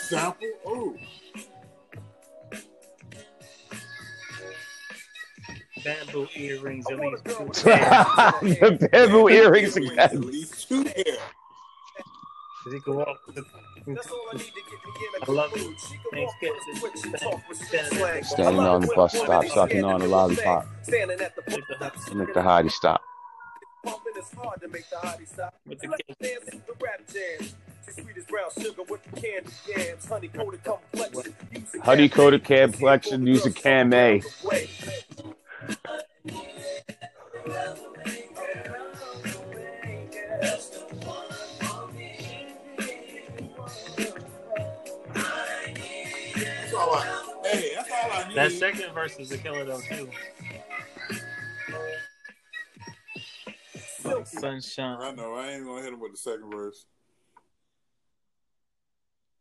[0.10, 0.48] sample.
[0.66, 0.96] Oh,
[5.84, 7.46] Bamboo earrings, at least two.
[7.70, 11.04] the bamboo earrings at least two pair.
[12.72, 13.18] He can walk.
[13.28, 13.36] with-
[13.88, 15.64] That's all I need to get me in a I love it.
[15.66, 15.76] mood.
[15.80, 16.66] She can Thanks, walk kids.
[16.68, 17.24] with switch and Thanks.
[17.24, 20.68] talk with Standing the Standing on the bus stop, sucking on a lollipop.
[20.84, 21.56] Standing at the With
[22.10, 23.02] the make the hottie stop.
[23.84, 25.54] pumping, it's hard to make the hottie stop.
[25.66, 25.88] With the
[26.22, 27.56] dance the rap jams.
[27.86, 30.06] She's sweet as brown sugar with the candy yams.
[30.06, 30.62] Honey coated
[32.44, 33.26] complexion.
[33.26, 34.22] Use a Honey Cam A.
[35.60, 38.50] complexion, use a Cam A.
[46.34, 47.40] That's all I.
[47.46, 48.36] Hey, that's all I need.
[48.38, 50.10] That second verse is a killer though too.
[54.26, 54.98] Sunshine.
[55.02, 55.34] I know.
[55.36, 56.86] I ain't gonna hit him with the second verse.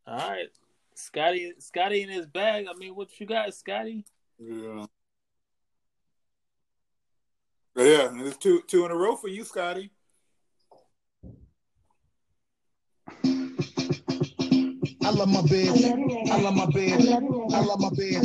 [0.06, 0.48] All right,
[0.94, 1.52] Scotty.
[1.58, 2.66] Scotty in his bag.
[2.68, 4.04] I mean, what you got, Scotty?
[4.38, 4.86] Yeah.
[7.78, 9.92] But yeah, and it's two two in a row for you, Scotty.
[15.04, 15.78] I love my bed.
[16.28, 17.06] I love my bed.
[17.54, 18.24] I love my bed.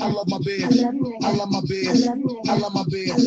[0.00, 0.70] I love my bed.
[1.24, 1.96] I love my bed.
[2.46, 3.18] I love my bed.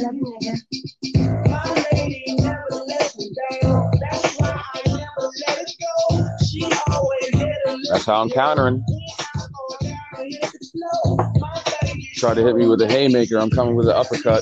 [1.50, 3.92] My lady never let me down.
[4.00, 6.26] That's why I never let it go.
[6.46, 8.82] She always hit a That's how I'm countering.
[12.16, 13.38] Try to hit me with a haymaker.
[13.38, 14.42] I'm coming with an uppercut.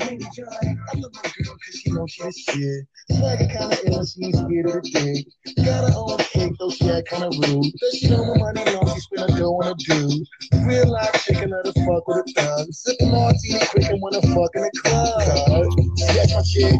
[0.00, 3.16] I love my girl cause she knows she the shit.
[3.16, 5.24] Swagger kinda ill she ain't scared.
[5.64, 7.72] Got her own cake though she act kinda rude.
[7.78, 10.26] Does she money long she spend her dough on a dude?
[10.66, 12.72] Real life chicken let fuck with a thug.
[12.72, 15.22] Sipping martini quick and wanna fuck in the club.
[15.98, 16.74] That's my chick.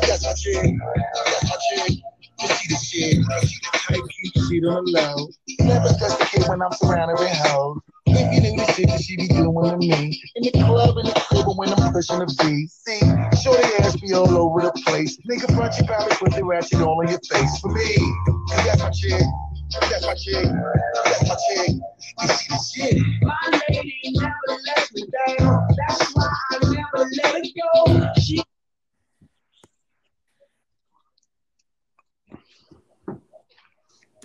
[0.00, 0.74] That's my chick.
[1.14, 2.00] That's my chick.
[2.40, 3.16] See the shit.
[3.42, 5.32] She keep shit on the.
[5.60, 7.78] Never stress the kid when I'm surrounded with hoes.
[8.14, 10.22] You knew the shit that she be doing to me.
[10.36, 13.00] In the club, in the crib, when I'm pushing the See,
[13.42, 15.18] shorty ass be all over the place.
[15.28, 17.96] Nigga front you probably put the ratchet all on your face For me,
[18.64, 19.22] that's my chick.
[19.80, 20.46] That's my chick.
[21.04, 21.70] That's my chick.
[22.22, 25.68] You see the shit My lady never let me down.
[25.76, 28.12] That's why I never let it go.
[28.20, 28.42] She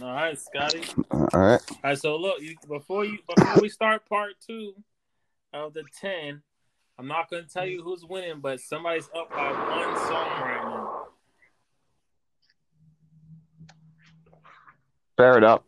[0.09, 0.81] All right, Scotty.
[1.11, 1.61] All right.
[1.69, 4.73] All right, so look, you, before you before we start part two
[5.53, 6.41] of the ten,
[6.97, 10.63] I'm not going to tell you who's winning, but somebody's up by one song right
[10.65, 11.03] now.
[15.15, 15.63] Fair it up.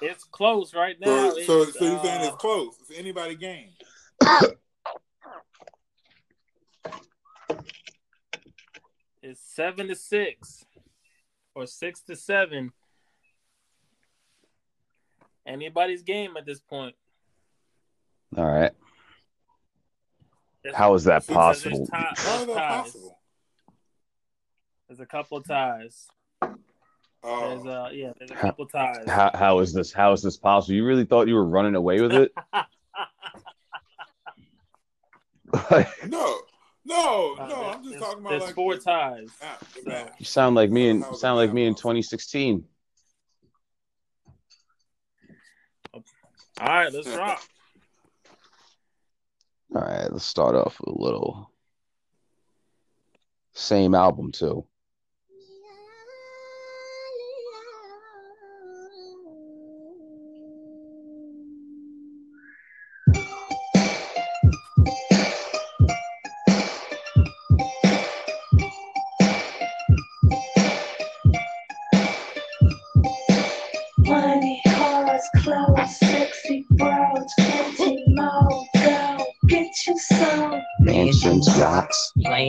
[0.00, 1.28] It's close right now.
[1.30, 2.74] So, so, It's, so you're saying uh, it's close?
[2.88, 3.68] It's anybody game?
[9.26, 10.66] It's seven to six,
[11.54, 12.72] or six to seven.
[15.46, 16.94] Anybody's game at this point.
[18.36, 18.72] All right.
[20.62, 21.88] There's- How is that because there's possible?
[21.90, 23.18] How is there's that possible?
[24.88, 26.06] There's a couple ties.
[26.42, 26.52] There's
[27.22, 29.08] Oh, uh yeah, there's a couple ties.
[29.08, 29.90] How, how is this?
[29.90, 30.74] How is this possible?
[30.74, 32.30] You really thought you were running away with it?
[36.08, 36.40] no,
[36.86, 39.30] No, Uh, no, I'm just talking about there's like four the ties.
[39.40, 40.10] app, the So.
[40.18, 42.64] You sound like me and How sound like me in 2016.
[45.94, 46.02] all
[46.60, 47.42] right, let's rock.
[49.74, 51.50] All right, let's start off with a little
[53.54, 54.66] same album too.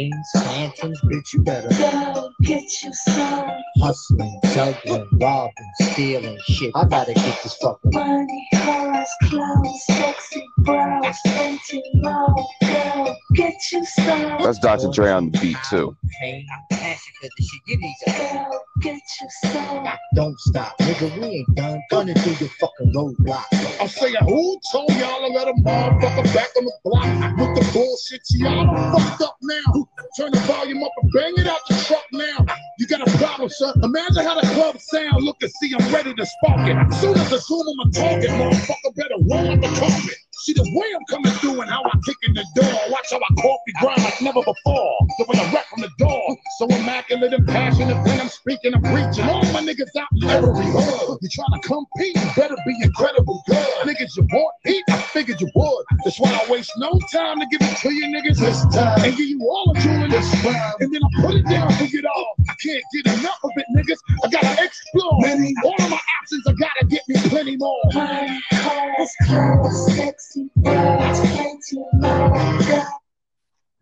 [0.01, 0.31] Yachts.
[0.33, 3.49] planes, bitch, you better Go get you some.
[3.81, 6.71] hustling, juggling, robbing, stealing shit.
[6.75, 12.47] I gotta get this fucking Money, cars, clothes, sexy bros, plenty more.
[12.61, 14.41] Go get you some.
[14.43, 14.89] That's Dr.
[14.89, 15.95] Dre on the beat too.
[16.19, 17.61] pain, passion for the shit.
[17.67, 19.87] You need to get you some.
[20.15, 21.19] don't stop, nigga.
[21.19, 21.81] We ain't done.
[21.91, 23.45] Gunning through your fucking roadblock.
[23.79, 27.71] I'm saying, who told y'all to let a motherfucker back on the block with the
[27.73, 28.21] bullshit?
[28.31, 29.85] Y'all fucked up now.
[30.17, 32.45] Turn the volume up and bang it out the truck now.
[32.79, 33.73] You got a problem, sir?
[33.83, 35.23] Imagine how the club sound.
[35.23, 36.93] Look and see, I'm ready to spark it.
[36.95, 40.24] Soon as I assume I'm a target, motherfucker better roll up the carpet.
[40.45, 42.69] See the way I'm coming through and how I kick in the door.
[42.93, 44.93] Watch how I coffee grind like never before.
[45.17, 46.37] Doing a rap from the door.
[46.59, 49.25] So immaculate and passionate when I'm speaking, I'm preaching.
[49.25, 51.17] All my niggas out in every hood.
[51.19, 53.57] You trying to compete, you better be incredible good.
[53.89, 54.83] Niggas, you want heat?
[54.87, 55.85] I figured you would.
[56.05, 59.01] That's why I waste no time to give it to you niggas this time.
[59.01, 60.73] And give you all a jewel in this time.
[60.79, 62.35] And then I put it down for you all.
[62.47, 63.97] I can't get enough of it, niggas.
[64.23, 65.25] I gotta explore.
[65.65, 67.81] All of my options, I gotta get me plenty more.
[67.95, 72.59] Money, cars, clothes, sexy bros, plenty more.
[72.59, 72.83] Go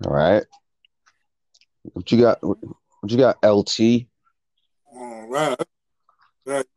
[0.05, 0.43] All right.
[1.93, 2.43] What you got?
[2.43, 3.37] What you got?
[3.43, 4.07] LT.
[4.93, 5.57] All right.
[6.45, 6.67] That-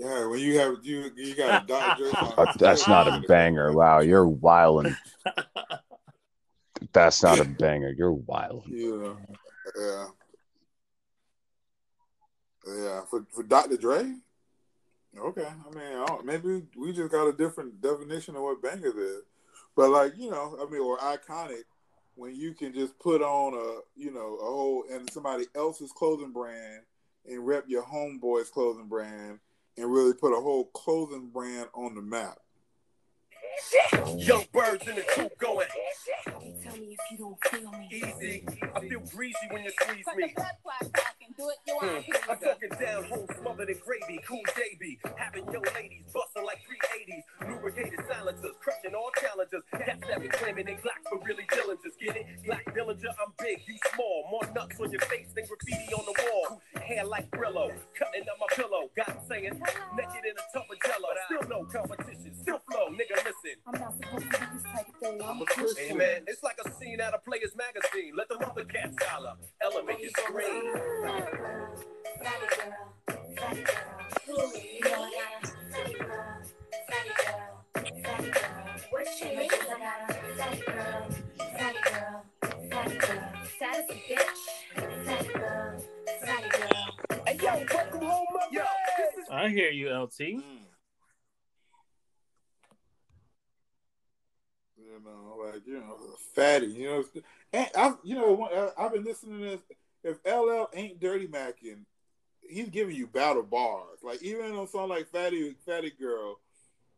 [0.00, 2.10] yeah, when you have you you got a Dr.
[2.38, 3.72] Uh, that's not a banger.
[3.72, 4.96] Wow, you're wilding.
[6.92, 7.90] That's not a banger.
[7.90, 8.72] You're wilding.
[8.72, 9.14] Yeah,
[9.78, 10.06] yeah,
[12.66, 13.00] yeah.
[13.10, 13.76] For for Dr.
[13.76, 14.14] Dre,
[15.18, 15.46] okay.
[15.46, 19.22] I mean, I maybe we just got a different definition of what bangers is.
[19.76, 21.64] But like you know, I mean, or iconic
[22.16, 26.32] when you can just put on a you know a whole and somebody else's clothing
[26.32, 26.82] brand
[27.26, 29.38] and rep your homeboy's clothing brand
[29.76, 32.38] and really put a whole clothing brand on the map.
[34.16, 35.66] Young birds in the coop going
[36.80, 37.88] me if you don't feel me.
[37.92, 38.44] easy.
[38.74, 40.34] I feel breezy when you squeeze me.
[41.36, 41.80] Do it your.
[41.80, 42.30] Hmm.
[42.30, 44.98] I'm talking down home, smothered in gravy, cool JB.
[45.16, 47.48] Having young ladies busting like 380s.
[47.48, 49.62] Lubricated silencers, crushing all challengers.
[49.72, 51.96] Cats that claiming they black, but really Dillingers.
[52.00, 52.26] Get it?
[52.44, 54.28] Black Dillinger, I'm big, you small.
[54.30, 56.60] More nuts on your face than graffiti on the wall.
[56.82, 58.90] Hair like Brillo, cutting up my pillow.
[58.96, 59.60] Got saying,
[59.96, 61.08] naked in a tub of jello.
[61.26, 63.56] Still no competition, still flow, nigga, listen.
[63.66, 65.20] I'm not supposed to do this type of thing.
[65.22, 65.44] I'm a
[65.78, 68.14] Hey man, it's like a scene out of Players Magazine.
[68.16, 71.70] Let the other cats holler, elevate your screen.
[89.32, 90.18] I hear you, LT.
[90.18, 90.69] Mm.
[94.90, 95.96] You uh, know, like you know,
[96.34, 96.66] fatty.
[96.66, 97.04] You know,
[97.52, 99.60] and I, you know, I- uh, I've been listening to this.
[100.02, 101.84] If LL ain't dirty macking,
[102.40, 103.98] he's giving you battle bars.
[104.02, 106.38] Like even on song like Fatty, Fatty Girl,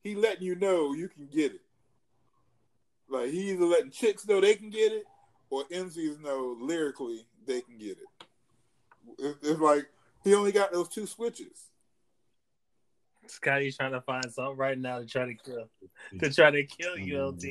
[0.02, 1.60] he letting you know you can get it.
[3.08, 5.04] Like he either letting chicks know they can get it,
[5.50, 9.36] or MCs know lyrically they can get it.
[9.42, 9.86] It's like
[10.24, 11.71] he only got those two switches.
[13.26, 15.68] Scotty's trying to find something right now to try to kill,
[16.20, 17.44] to try to kill you, LT.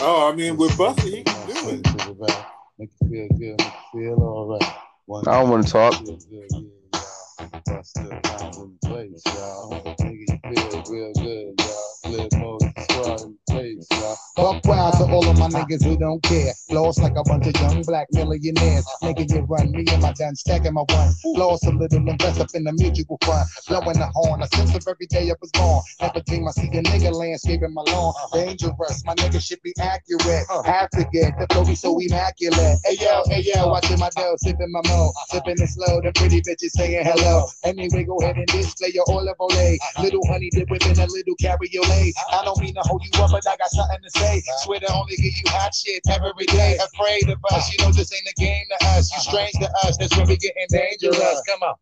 [0.00, 2.36] Oh, I mean, with Busta, he can do it.
[2.78, 4.74] Make you feel good, make you feel all right.
[5.06, 5.94] One, I don't want to talk.
[5.94, 7.60] feel good, yeah, y'all.
[7.66, 9.96] Buster down in place, y'all.
[10.00, 11.82] Nigga, you feel real good, y'all.
[12.04, 14.14] Flip mode, squad yeah.
[14.36, 16.52] Buck wild to all of my niggas who don't care.
[16.70, 18.86] Lost like a bunch of young black millionaires.
[19.02, 21.12] Nigga, you run me and my done stacking my one.
[21.24, 23.48] Lost a little invest up in the mutual fund.
[23.66, 25.82] Blowing the horn, a sense of every day I was born.
[26.00, 28.14] Every time I see a nigga landscaping my lawn.
[28.32, 30.46] Dangerous, my nigga should be accurate.
[30.64, 32.78] Have to get the flow so immaculate.
[32.84, 35.12] Hey yo, hey yo, watching my dough, sipping my mo.
[35.30, 37.46] Sipping it slow, the pretty bitches saying hello.
[37.64, 39.76] Anyway, go ahead and display your olive oil.
[40.00, 42.14] Little honey dip within a little cabriolet.
[42.32, 44.42] I don't mean to hold you up, but I got something to say.
[44.68, 46.78] To only give you hot shit every day.
[46.94, 49.10] Afraid of us, you know this ain't a game to us.
[49.10, 51.42] You strange to us, that's when we getting dangerous.
[51.48, 51.74] Come on.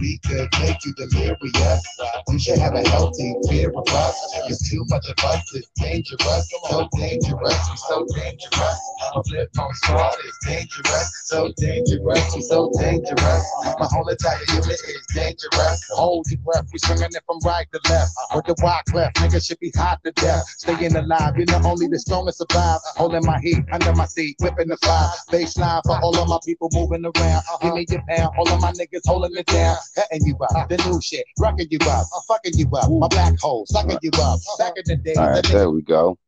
[0.00, 1.82] We could make you delirious.
[2.28, 4.34] You should have a healthy fear of us.
[4.46, 5.42] It's too much of us.
[5.54, 6.50] It's dangerous.
[6.68, 7.70] So dangerous.
[7.70, 8.78] We so dangerous.
[9.16, 11.22] A Flip on smart is dangerous.
[11.24, 12.34] So dangerous.
[12.34, 13.44] We so dangerous.
[13.80, 15.88] My whole entire unit is dangerous.
[15.90, 16.68] Hold your breath.
[16.72, 18.12] We swinging it from right to left.
[18.34, 19.13] With the wide cleft.
[19.14, 20.44] Nigga should be hot to death.
[20.58, 21.38] Staying alive.
[21.38, 22.80] You know only the strongest survive.
[22.96, 24.36] Holding my heat under my seat.
[24.40, 25.08] Whipping the fire.
[25.30, 27.42] Baseline for all of my people moving around.
[27.62, 28.34] Give me your pound.
[28.38, 29.76] All of my niggas holding it down.
[29.94, 30.68] Cutting you up.
[30.68, 31.24] The new shit.
[31.38, 32.06] Rocking you up.
[32.28, 32.90] Fucking you up.
[32.90, 33.66] My black hole.
[33.66, 34.40] Sucking you up.
[34.58, 35.14] Back in the day.
[35.16, 36.18] All right, there we go.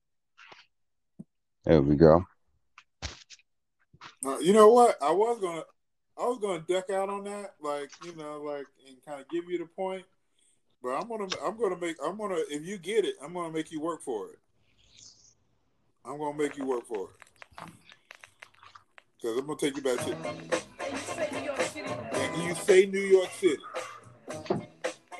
[1.64, 2.24] There we go.
[4.24, 4.96] Uh, you know what?
[5.02, 5.62] I was gonna,
[6.18, 9.44] I was gonna deck out on that, like you know, like and kind of give
[9.48, 10.04] you the point.
[10.86, 13.72] But I'm gonna, I'm gonna make, I'm gonna, if you get it, I'm gonna make
[13.72, 14.38] you work for it.
[16.04, 17.68] I'm gonna make you work for it.
[19.20, 20.10] Cause I'm gonna take you back to.
[20.10, 20.62] The.
[22.12, 23.60] And you say New York City.
[24.28, 24.68] And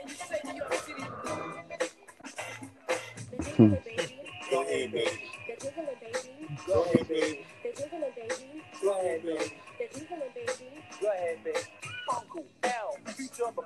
[0.07, 1.03] you say New York City.
[3.57, 3.75] Hmm.
[4.53, 5.11] Go ahead, baby.
[5.59, 6.27] Go ahead, baby.
[6.65, 7.45] Go ahead, baby.
[8.81, 9.51] Go ahead, baby.
[11.03, 11.59] Go ahead, baby.
[12.15, 13.63] Uncle L, future of the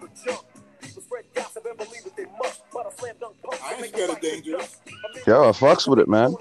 [0.00, 0.46] minus all the junk.
[0.80, 3.62] People spread gossip and believe that they must, but a slam dunk punk.
[3.64, 4.76] I ain't scared of dangerous.
[5.26, 6.34] Yo, I fucks with it, man.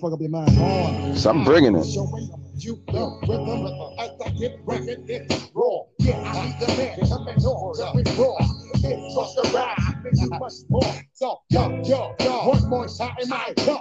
[0.00, 1.18] Fuck up your mind.
[1.18, 1.86] So I'm bringing it.
[1.86, 3.66] You the rhythm
[3.98, 5.82] as I get record, it's raw.
[5.98, 6.98] Yeah, I need the man,
[7.42, 8.36] no, it's raw.
[8.74, 10.82] It's just a ride, make you much more.
[11.14, 13.73] So, yo, yo, yo, one more time, I come, my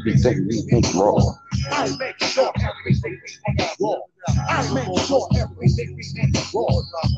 [0.00, 1.18] everything we think raw.
[1.70, 3.96] I make sure everything we make raw.
[4.48, 6.66] I make sure everything we make raw.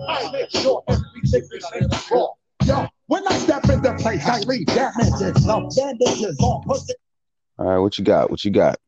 [0.09, 2.29] I make sure everything we make raw.
[2.65, 5.47] Yo, when I step in the place, I leave damages.
[5.47, 6.95] No bandages on pussy.
[7.59, 8.31] All right, what you got?
[8.31, 8.79] What you got?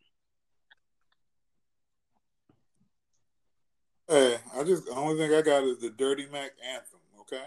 [4.09, 7.01] Hey, I just the only thing I got is the Dirty Mac anthem.
[7.21, 7.45] Okay,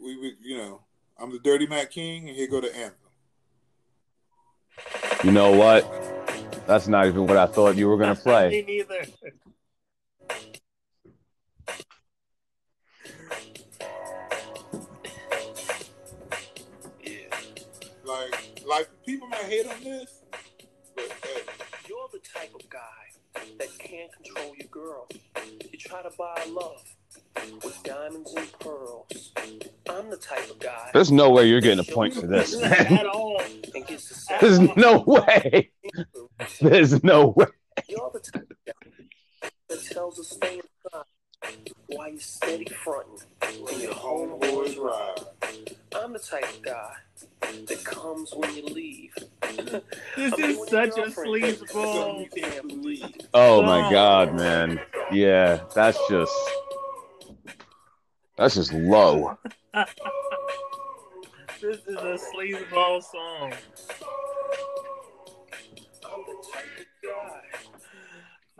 [0.00, 0.80] we, we you know
[1.18, 3.03] I'm the Dirty Mac King, and here go the anthem.
[5.22, 5.90] You know what?
[6.66, 8.50] That's not even what I thought you were gonna play.
[8.50, 8.74] Me play.
[8.76, 9.06] neither.
[18.04, 20.22] Like, like people might hate on this,
[20.94, 21.42] but hey,
[21.88, 22.80] You're the type of guy
[23.58, 25.08] that can't control your girl.
[25.72, 26.84] You try to buy love
[27.64, 29.32] with diamonds and pearls.
[29.88, 32.54] I'm the type of guy There's no way you're getting a point for this.
[32.62, 33.23] At all.
[34.44, 35.70] There's no way.
[36.60, 37.46] There's no way.
[37.88, 38.52] You're the type
[39.70, 41.04] that tells us stay inside
[41.88, 43.26] you're steady fronting
[43.62, 46.92] when your homeboys ride, I'm the type of guy
[47.40, 49.14] that comes when you leave
[50.14, 52.28] This is such a sleazeball.
[53.32, 54.78] Oh my god, man.
[55.10, 56.34] Yeah, that's just
[58.36, 59.38] that's just low.
[61.60, 63.54] This is a sleazeball song.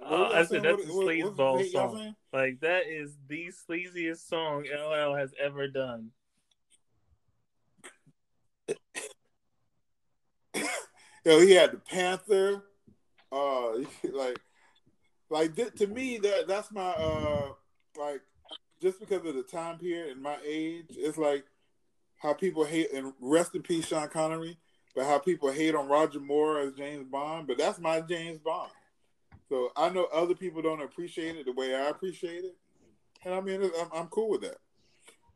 [0.05, 2.17] Uh, I said that's a What- what- what's the sleazeball song.
[2.33, 6.13] Like that is the sleaziest song LL has ever done.
[11.25, 12.65] Yo, he had the Panther.
[13.33, 13.79] Uh,
[14.13, 14.39] like,
[15.31, 17.49] like th- to me that that's my uh
[17.99, 18.21] like
[18.83, 21.45] just because of the time period and my age, it's like
[22.19, 24.59] how people hate and rest in peace Sean Connery,
[24.95, 27.47] but how people hate on Roger Moore as James Bond.
[27.47, 28.71] But that's my James Bond.
[29.49, 32.57] So I know other people don't appreciate it the way I appreciate it,
[33.25, 34.57] and I mean I'm, I'm cool with that.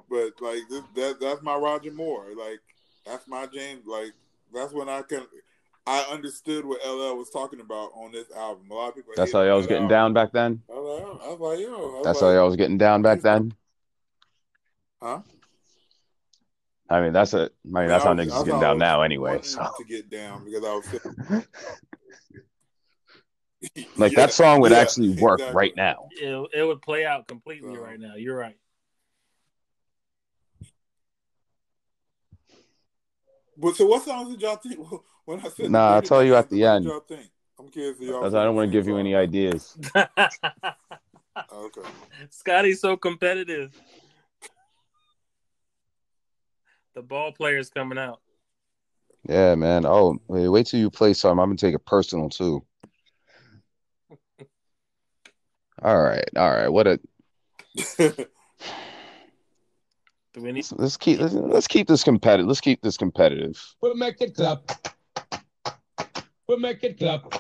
[0.09, 2.29] But like this, that that's my Roger Moore.
[2.37, 2.61] Like
[3.05, 3.87] that's my James.
[3.87, 4.13] Like
[4.53, 5.27] that's when I can.
[5.87, 8.71] I understood what LL was talking about on this album.
[8.71, 9.13] A lot of people.
[9.17, 9.89] That's how y'all was getting album.
[9.89, 10.63] down back then.
[10.71, 11.71] I was I was like, yo.
[11.71, 13.55] Was That's like, how y'all was getting down back then.
[15.03, 15.21] Huh?
[16.91, 17.51] I mean, that's a.
[17.75, 19.41] I mean, that's how niggas is getting down now, anyway.
[19.43, 21.45] So, to get down because I was
[23.97, 25.57] like Yeah, that song would yeah, actually work exactly.
[25.57, 26.09] right now.
[26.13, 28.15] It, it would play out completely Uh, right now.
[28.17, 28.57] You're right.
[33.57, 34.79] But so, what songs did y'all think
[35.25, 35.71] when I said?
[35.71, 36.85] Nah, I'll tell you at the end.
[36.85, 37.29] Y'all think?
[37.59, 37.99] I'm curious.
[38.01, 39.77] Y'all Because I don't want to give you any ideas.
[41.53, 41.89] Okay.
[42.31, 43.73] Scotty's so competitive.
[46.95, 48.21] The ball player's coming out.
[49.29, 49.87] Yeah, man.
[49.87, 51.39] Oh, wait, wait till you play some.
[51.39, 52.65] I'm gonna take it personal too.
[55.83, 56.69] All right, all right.
[56.69, 57.01] What a
[57.99, 58.27] Do
[60.43, 60.67] we need?
[60.77, 62.47] let's keep let's, let's keep this competitive.
[62.47, 63.63] Let's keep this competitive.
[63.81, 64.61] We'll make it clap.
[66.47, 67.33] We'll make it clap.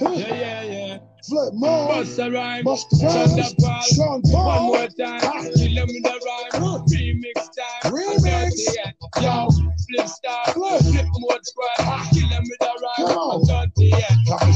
[0.00, 0.98] Yeah, yeah, yeah.
[1.28, 1.88] Flip more.
[1.88, 2.64] Bust a rhyme.
[2.64, 3.98] Bust the Thunder rhymes.
[4.32, 4.46] Paul.
[4.46, 5.20] One more time.
[5.20, 6.50] Kill them with a rhyme.
[6.88, 7.92] Remix time.
[7.92, 8.50] Remix.
[8.74, 8.90] Yeah.
[9.20, 10.44] Yo, flip star.
[10.52, 10.80] Flip.
[10.82, 11.76] Flip mode squad.
[12.12, 12.71] Kill them with a rhyme.
[13.02, 13.32] Come on.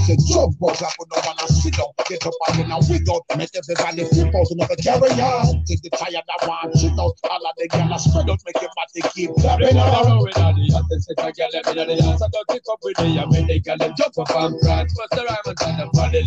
[0.08, 1.90] And jump up, I don't wanna sit up.
[2.06, 3.24] Get up and we go.
[3.36, 5.64] Make everybody flip out and never carry on.
[5.66, 7.18] Take the tire that one shit out.
[7.26, 10.54] All of the gyal spread out, make your body keep clapping on the on.
[10.54, 11.96] the hottest set of gyal them inna the.
[11.98, 14.94] I don't up with the I make the gyal them jump up and prance.
[14.94, 16.22] Bust the rhyme and turn up on the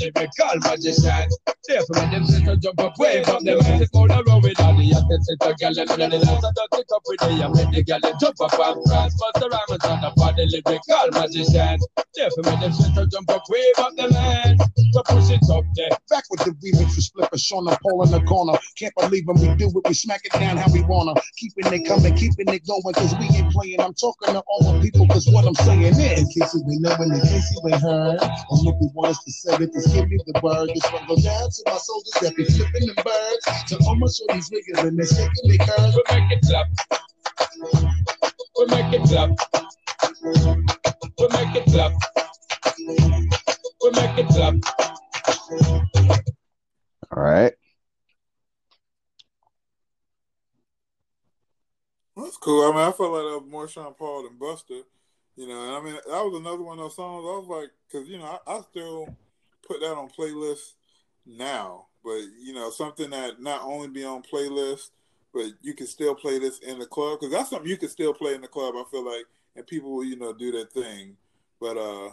[0.59, 1.27] magician.
[1.69, 3.89] Therefore, them sit and jump up, wave up them hands.
[3.95, 6.19] Go the road with all the set of gyal them inna the.
[6.19, 9.15] I don't up with the I make the gyal them jump up and prance.
[9.15, 10.45] Bust the rhyme and turn up on the
[11.15, 11.79] magician.
[12.15, 14.61] Therefore, make them sit and jump up, wave up them hands.
[14.91, 15.89] So push it up there.
[16.09, 18.57] Back with the remix for Flipper, Sean and Paul in the corner.
[18.77, 21.13] Can't believe when we do it, we smack it down how we wanna.
[21.37, 23.79] Keeping it coming, keeping it going, cause we ain't playing.
[23.79, 25.99] I'm talking to all the people, cause what I'm saying is.
[25.99, 28.19] In case you ain't knowing, in case you ain't heard.
[28.21, 30.71] And if you want us to say it, just give me the word.
[30.73, 33.45] This one go down to my soldiers that be flipping them birds.
[33.69, 35.93] To almost all my shorties niggas and they shaking their curves.
[35.93, 36.67] We make it clap.
[38.57, 40.78] We make it clap.
[41.19, 41.91] We make it clap.
[43.83, 44.53] We make it clap.
[47.11, 47.53] All right.
[52.15, 52.63] That's cool.
[52.63, 54.83] I mean, I felt like that was more Sean Paul than Busta.
[55.35, 57.25] You know, and I mean, that was another one of those songs.
[57.25, 59.13] I was like, because you know, I, I still
[59.67, 60.73] put that on playlists
[61.25, 64.91] now, but you know, something that not only be on playlists,
[65.33, 68.13] but you can still play this in the club because that's something you can still
[68.13, 68.75] play in the club.
[68.77, 69.25] I feel like,
[69.55, 71.17] and people will, you know, do their thing.
[71.59, 72.11] But uh,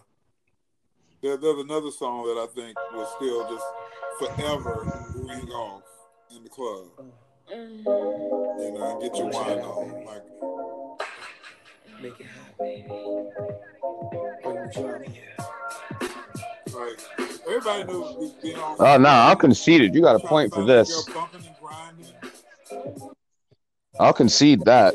[1.22, 3.64] there, there's another song that I think will still just
[4.18, 5.82] forever ring off
[6.34, 6.86] in the club.
[7.50, 10.04] You know, get your wine on.
[10.04, 10.22] Like,
[12.02, 12.88] Make it hot, baby.
[14.42, 15.46] Bring the
[16.76, 17.00] like
[17.48, 18.76] everybody knows we being on.
[18.78, 19.94] Oh no, I'll concede it.
[19.94, 21.04] You got a point for this.
[21.06, 23.06] Bumping and grinding.
[23.98, 24.94] I'll concede that.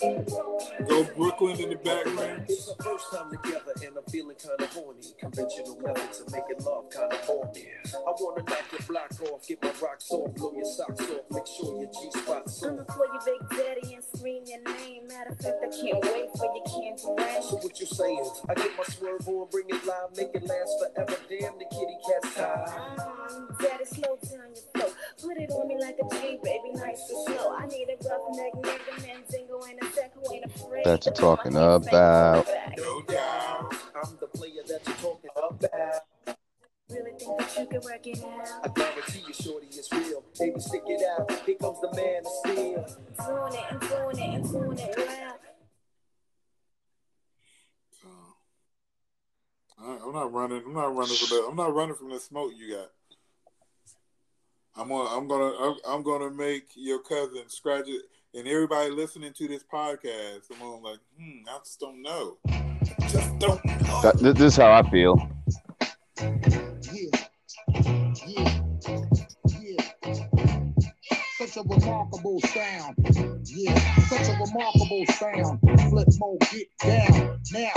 [0.00, 2.44] Go Brooklyn in the background.
[2.48, 5.02] It's our first time together and I'm feeling kinda horny.
[5.18, 7.66] Conventional methods of making love kinda horny.
[7.94, 11.46] I wanna knock your block off, get my rocks off, blow your socks off, make
[11.46, 15.08] sure your G spot's I'ma call you Big Daddy and scream your name.
[15.08, 17.42] Matter of fact, I can't wait for your candy rain.
[17.42, 18.30] So what you saying?
[18.48, 21.16] I get my swerve on, bring it live, make it last forever.
[21.28, 23.00] Damn, the kitty cat's tired.
[23.02, 24.92] Um, Daddy, slow down your flow.
[25.20, 27.56] Put it on me like a G, baby, nice and slow.
[27.56, 30.22] I need a rough neck nigga, Mandingo ain't a sec who.
[30.84, 32.46] That you're to put my talking about.
[32.46, 32.74] back.
[32.76, 33.74] No doubt.
[33.94, 36.02] I'm the player that you're talking about.
[36.90, 38.60] Really think that you can work it out?
[38.64, 39.34] I guarantee you
[40.38, 41.30] Baby, stick it out.
[41.44, 42.86] Here comes the man of steel.
[43.26, 45.38] Tune it and tune it and tune it well.
[48.06, 50.62] Uh, all right, I'm not running.
[50.64, 51.46] I'm not running from that.
[51.50, 52.90] I'm not running from the smoke you got.
[54.76, 55.10] I'm gonna.
[55.10, 55.52] I'm gonna.
[55.58, 58.02] I'm, I'm gonna make your cousin scratch it,
[58.34, 60.50] and everybody listening to this podcast.
[60.52, 62.38] I'm gonna like, hmm, I just don't know.
[63.08, 64.02] Just don't know.
[64.02, 65.16] That, this is how I feel.
[66.20, 67.10] Yeah,
[69.48, 69.82] yeah.
[71.38, 72.96] Such a remarkable sound.
[73.44, 75.60] Yeah, such a remarkable sound.
[75.88, 77.40] Flip mode, get down.
[77.52, 77.70] Now,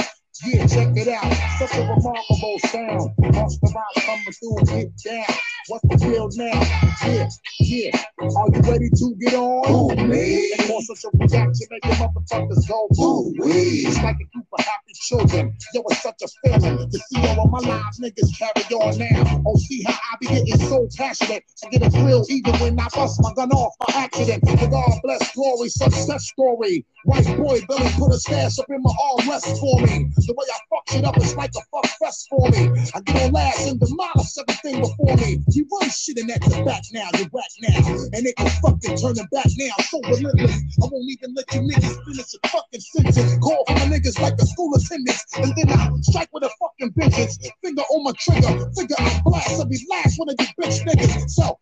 [0.45, 1.33] yeah, check it out.
[1.59, 3.11] Such a remarkable sound.
[3.19, 5.37] Monster rock coming through, get down.
[5.71, 6.59] What's the deal now?
[7.07, 7.29] Yeah,
[7.61, 8.03] yeah.
[8.19, 9.63] Are you ready to get on?
[9.71, 10.51] Ooh, me.
[10.59, 13.87] And such a reaction, make your motherfuckers go ooh, wee.
[13.87, 15.55] It's like a group of happy children.
[15.73, 19.43] Yo, it's such a feeling to see all of my live niggas carry on now.
[19.47, 21.45] Oh, see how I be getting so passionate.
[21.63, 24.43] I get a thrill even when I bust my gun off by accident.
[24.43, 26.85] The God bless glory, success story.
[27.05, 30.11] White boy Billy put a stash up in my arm rest for me.
[30.17, 32.69] The way I fuck shit up is like a fuck fest for me.
[32.93, 35.39] I get on last and demolish everything before me.
[35.49, 37.93] You run shit in that the back now, you back now.
[38.13, 39.75] And it can fucking turn it back now.
[39.85, 40.61] So relentless.
[40.81, 43.37] I won't even let you niggas finish a fucking sentence.
[43.43, 45.25] Call for my niggas like a school attendance.
[45.37, 47.37] And then I strike with a fucking vengeance.
[47.63, 48.71] Finger on my trigger.
[48.75, 51.29] Figure I blast every last one of these bitch niggas.
[51.29, 51.57] So,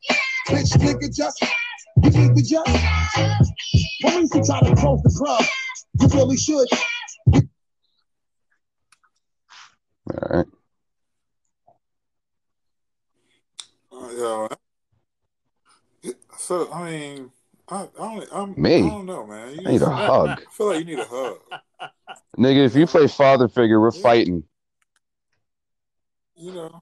[0.47, 1.41] bitch nigga, just
[2.03, 2.69] you need to just
[4.01, 5.43] police who try to close the club.
[5.99, 6.67] You really should.
[10.11, 10.45] All right.
[14.17, 14.47] Yo,
[16.37, 17.31] so I mean,
[17.69, 18.27] I, I don't.
[18.31, 18.77] I'm, Me?
[18.77, 19.53] I don't know, man.
[19.55, 20.29] You I need a just- hug.
[20.29, 21.37] I feel like you need a hug.
[22.37, 24.43] Nigga, if you play father figure, we're fighting.
[26.35, 26.81] You know.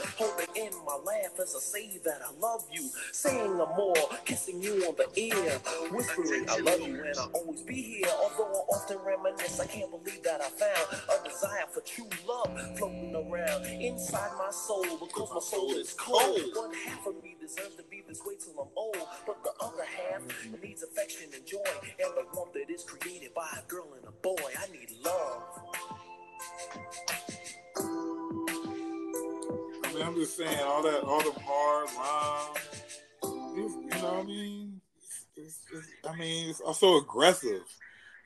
[0.17, 2.89] Holding in my laugh as I say that I love you.
[3.11, 3.95] Saying I'm more,
[4.25, 5.59] kissing you on the ear.
[5.91, 8.07] Whispering I love you and I'll always be here.
[8.21, 12.51] Although I often reminisce, I can't believe that I found a desire for true love
[12.77, 14.85] floating around inside my soul.
[14.99, 16.41] Because my soul is cold.
[16.55, 18.97] One half of me deserves to be this way till I'm old.
[19.25, 20.21] But the other half
[20.61, 21.59] needs affection and joy.
[30.21, 32.83] Just saying all that, all the hard lines.
[33.55, 34.79] You, you know what I mean?
[35.35, 37.63] It's, it's, I mean, it's also aggressive.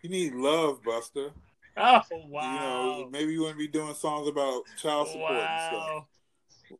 [0.01, 1.31] You need love, Busta.
[1.77, 2.41] Oh wow!
[2.41, 6.05] You know, maybe you wouldn't be doing songs about child support and
[6.67, 6.79] stuff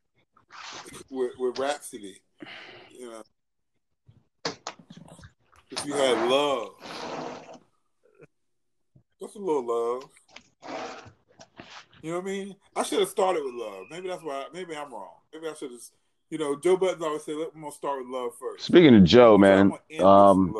[1.10, 2.22] with, with Rhapsody.
[2.98, 3.24] You know,
[5.72, 6.76] if you had love,
[9.20, 10.10] just a little love.
[12.06, 12.56] You know what I mean?
[12.76, 13.86] I should have started with love.
[13.90, 14.46] Maybe that's why.
[14.54, 15.16] Maybe I'm wrong.
[15.34, 15.82] Maybe I should have.
[16.30, 18.66] You know, Joe Buttons always "Let me gonna start with love first.
[18.66, 20.54] Speaking of Joe, man, um,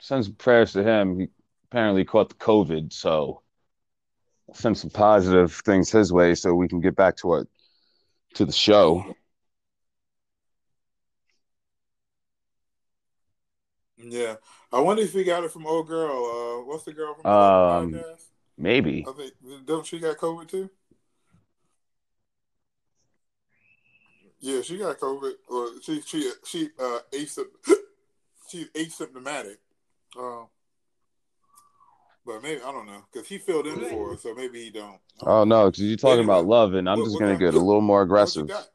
[0.00, 1.20] send some prayers to him.
[1.20, 1.28] He
[1.70, 3.42] apparently caught the COVID, so
[4.52, 7.46] send some positive things his way so we can get back to our
[8.34, 9.14] to the show.
[13.96, 14.34] Yeah,
[14.72, 16.10] I wonder if he got it from old girl.
[16.10, 18.31] Uh, what's the girl from the Um, podcast?
[18.58, 19.04] Maybe.
[19.08, 19.32] I think
[19.66, 20.70] don't she got COVID too?
[24.40, 25.32] Yeah, she got COVID.
[25.48, 27.46] Or she she she uh asympt-
[28.48, 29.56] she's asymptomatic.
[30.18, 30.46] Um,
[32.26, 34.98] but maybe I don't know because he filled in for her, so maybe he don't.
[35.22, 37.80] Oh no, because you're talking about love, and I'm What- just gonna get a little
[37.80, 38.48] more aggressive.
[38.48, 38.66] got?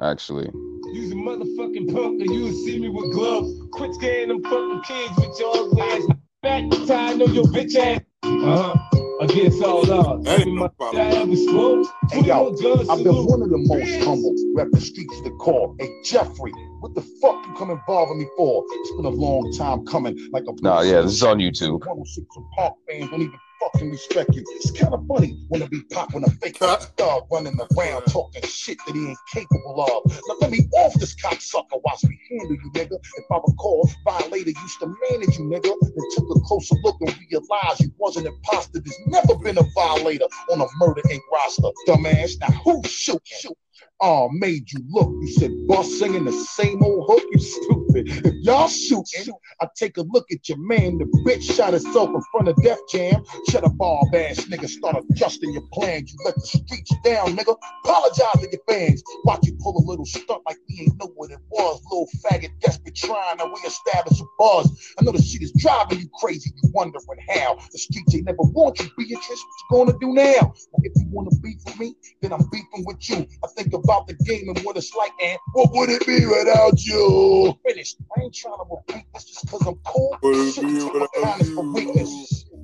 [0.00, 0.48] Actually,
[0.92, 3.52] Use a motherfucking punk and you'll see me with gloves.
[3.72, 6.02] Quit scaring them fucking kids with your ugly ass.
[6.40, 8.00] Back the time on your bitch ass.
[8.22, 9.00] Uh huh.
[9.20, 10.28] Against all odds.
[10.28, 11.86] Every month I ever spoke.
[12.10, 12.52] Hey yo,
[12.88, 14.34] I've been one of the most humble.
[14.54, 15.74] Rep the streets to the core.
[15.80, 18.64] Hey Jeffrey, what the fuck you come involving me for?
[18.68, 20.16] It's been a long time coming.
[20.32, 21.80] Like a no, yeah, this is on YouTube.
[21.80, 24.44] 106 Park fans don't even fucking respect you.
[24.56, 28.78] It's kind of funny when they be popping a fake star running around talking shit
[28.86, 30.12] that he ain't capable of.
[30.28, 32.94] Now let me off this cocksucker watch me handle you, nigga.
[32.94, 35.74] If I recall, Violator used to manage you, nigga.
[35.80, 38.80] Then took a closer look and realized you wasn't imposter.
[38.80, 41.68] There's never been a violator on a Murder Inc roster.
[41.86, 42.40] Dumbass.
[42.40, 43.20] Now who shoot?
[43.24, 43.56] Shoot.
[44.00, 45.10] Oh, made you look.
[45.22, 47.24] You said boss singing the same old hook.
[47.32, 48.26] You stupid.
[48.26, 50.98] If y'all shooting, I take a look at your man.
[50.98, 53.24] The bitch shot himself in front of Def Jam.
[53.50, 54.68] Shut up, all ass nigga.
[54.68, 56.12] Start adjusting your plans.
[56.12, 57.56] You let the streets down, nigga.
[57.84, 59.02] Apologize to your fans.
[59.24, 61.82] Watch you pull a little stunt like we ain't know what it was.
[61.90, 64.94] Little faggot desperate trying to reestablish a buzz.
[65.00, 66.52] I know the shit is driving you crazy.
[66.62, 67.58] You wondering how.
[67.72, 69.28] The streets ain't never want you, Beatrice.
[69.70, 70.54] What you gonna do now?
[70.72, 73.26] Well, If you wanna beef with me, then I'm beefing with you.
[73.44, 76.84] I think about the game and what it's like, and what would it be without
[76.84, 77.58] you?
[77.66, 77.96] Finished.
[78.16, 80.16] I ain't trying to repeat this just because I'm cool.
[80.22, 81.72] Would it Shit, be take without kindness for you?
[81.72, 82.44] weakness.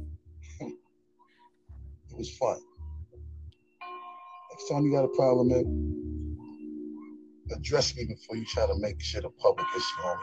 [2.11, 2.59] It was fun.
[4.53, 5.65] Next time you got a problem, man,
[7.57, 10.21] address me before you try to make shit a public issue, homie.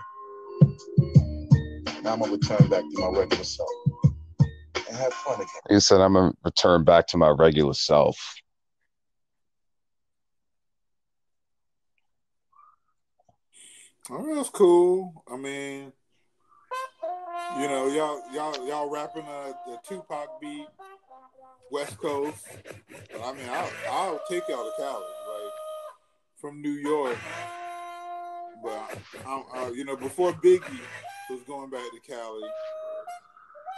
[2.03, 3.67] Now I'm gonna return back to my regular self
[4.87, 5.47] and have fun again.
[5.69, 8.17] You said, I'm going to return back to my regular self.
[14.09, 15.23] Right, that's cool.
[15.31, 15.93] I mean,
[17.59, 20.67] you know, y'all y'all y'all rapping a the Tupac beat,
[21.71, 22.45] West Coast.
[23.11, 25.53] But I mean, I'll I'll take y'all to Cali, like
[26.37, 27.17] from New York.
[28.63, 30.79] But I'm, uh, you know, before Biggie
[31.29, 32.43] was going back to Cali,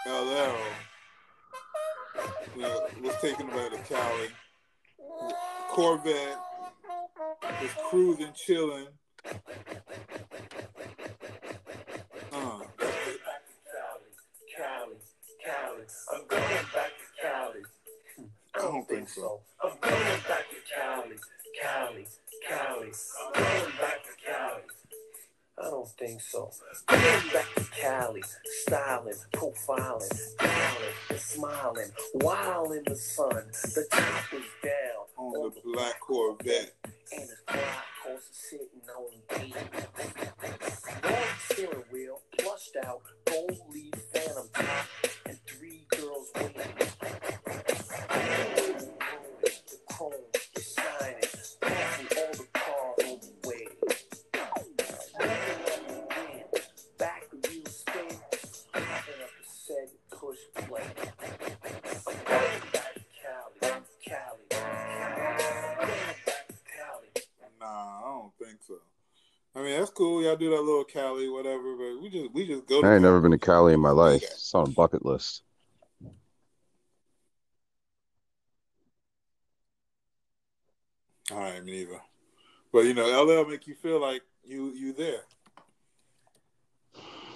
[0.08, 0.56] LL
[2.56, 4.28] you know, was taking back to Cali.
[5.70, 6.38] Corvette
[7.42, 8.88] was cruising, chilling.
[18.64, 19.42] I don't think so.
[19.62, 21.16] I'm going back to Cali,
[21.62, 22.08] Cali,
[22.48, 22.92] Cali.
[23.28, 24.62] I'm going back to Cali.
[25.60, 26.50] I don't think so.
[26.88, 27.02] Going
[27.34, 28.24] back to Cali,
[28.66, 33.44] styling, profiling, styling, smiling, while in the sun.
[33.76, 36.74] The top is down on the black Corvette.
[37.12, 39.56] and the black horse is sitting on the gate.
[41.04, 44.88] Long steering wheel, plushed out, gold leaf phantom top,
[45.26, 46.83] and three girls waiting.
[69.64, 70.24] Mean, that's cool.
[70.24, 71.76] Y'all do that little Cali, whatever.
[71.76, 72.82] But we just we just go.
[72.82, 74.22] To I ain't never been to Cali in my life.
[74.24, 75.44] It's on a bucket list.
[81.32, 82.02] All right, me neither.
[82.72, 85.22] But you know, LL make you feel like you you there.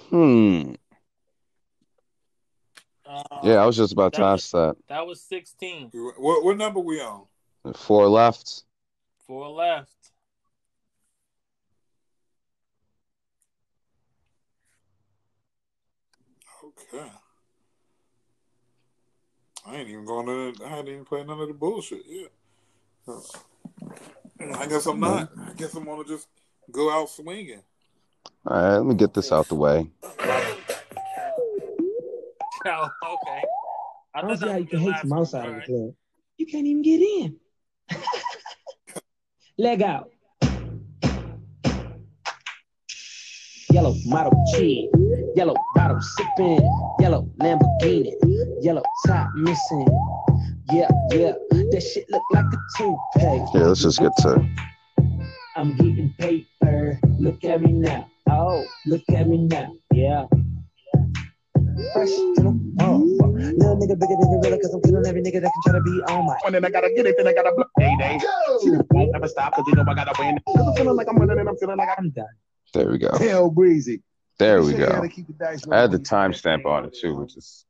[0.10, 0.74] Hmm.
[3.06, 4.76] Uh, Yeah, I was just about to that ask that.
[4.90, 5.92] That was 16.
[6.18, 7.26] What what number we on?
[7.76, 8.64] Four left.
[9.26, 10.12] Four left.
[16.82, 17.12] Okay.
[19.66, 20.66] I ain't even going to.
[20.66, 22.32] I hadn't even played none of the bullshit yet.
[23.08, 23.20] Uh,
[24.56, 25.30] I guess I'm not.
[25.38, 26.28] I guess I'm gonna just
[26.72, 27.62] go out swinging.
[28.46, 29.90] All right, let me get this out the way.
[32.66, 33.44] Oh, okay.
[34.14, 35.20] I thought don't see how you can your hate from one.
[35.20, 35.94] outside of the club.
[36.38, 37.38] You can't even get in.
[39.58, 40.12] Leg out.
[43.78, 44.90] Yellow model cheese,
[45.36, 46.68] yellow bottle sipping,
[47.00, 48.12] yellow Lamborghini,
[48.60, 49.88] yellow top missing.
[50.72, 53.46] Yeah, yeah, that shit look like a toupee.
[53.54, 54.44] Yeah, let's just get to
[55.56, 57.00] I'm getting paper.
[57.20, 58.10] Look at me now.
[58.28, 59.72] Oh, look at me now.
[59.94, 60.26] Yeah.
[61.94, 65.52] Fresh to the oh, little nigga bigger than gorilla, cause I'm killing every nigga that
[65.54, 66.36] can try to be on my.
[66.48, 67.70] And then I gotta get it, then I gotta block.
[67.78, 68.20] Day day.
[68.64, 70.40] She won't ever stop, cause you know I gotta win.
[70.48, 72.26] Cause I'm feeling like I'm winning and I'm feeling like I'm done.
[72.78, 73.18] There we go.
[73.18, 74.04] Hell breezy.
[74.38, 74.86] There we go.
[74.86, 76.04] the I had the rolling.
[76.04, 77.66] timestamp on it too, which is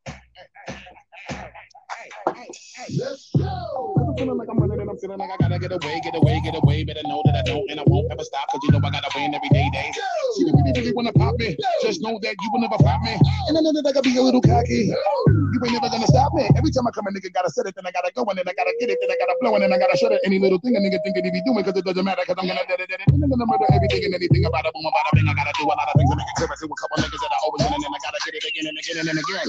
[2.89, 3.96] Let's go.
[4.17, 6.57] Feeling like I'm winning and I'm feeling like I gotta get away, get away, get
[6.57, 6.81] away.
[6.83, 9.13] Better know that I don't and I won't ever stop, cause you know I gotta
[9.13, 9.93] win every day, day.
[10.33, 11.53] She really, really wanna pop me.
[11.85, 13.13] Just know that you will never flop me.
[13.13, 14.89] And I know that I gotta be a little cocky.
[14.89, 16.49] You ain't never gonna stop me.
[16.57, 18.49] Every time I come, a nigga gotta set it, then I gotta go, and then
[18.49, 20.21] I gotta get it, then I gotta blow, and then I gotta shut it.
[20.25, 22.41] Any little thing a nigga think that he be doing, cause it doesn't matter, cause
[22.41, 23.05] I'm gonna da da da da.
[23.13, 25.29] I'm gonna murder everything and anything about it, boom, about a bing.
[25.29, 27.21] I gotta do a lot of things to make it clear to a couple niggas
[27.21, 29.47] that I always win, and then I gotta get it again and again and again.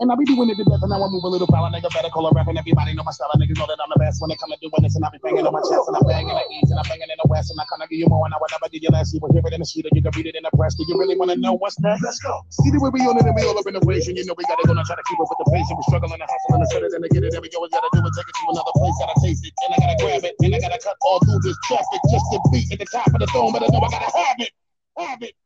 [0.00, 1.70] And I be doing it to death, and now I move a little foul.
[1.70, 3.30] Nigga better call a rap, and everybody know my style.
[3.32, 4.96] And niggas know that I'm the best when it come to doing this.
[4.96, 7.08] And I be banging on my chest, and I'm banging the east, and I'm banging
[7.08, 7.36] in the west.
[7.36, 9.12] West, and I kinda give you more, and I will never give you less.
[9.12, 10.72] You will hear it in the street, or you can read it in the press.
[10.72, 12.00] Do you really wanna know what's next?
[12.00, 12.32] Let's go.
[12.48, 14.24] See the way we on it, and we all up in the place, and you
[14.24, 16.16] know we gotta go and try to keep up with the pace, and we struggling
[16.16, 18.00] to hustle and to set it and to get it, and we always gotta do
[18.00, 20.50] it, take it to another place, gotta taste it, and I gotta grab it, and
[20.56, 23.28] I gotta cut all through this traffic just to be at the top of the
[23.36, 24.52] dome, but I know I gotta have it,
[24.96, 25.36] have it.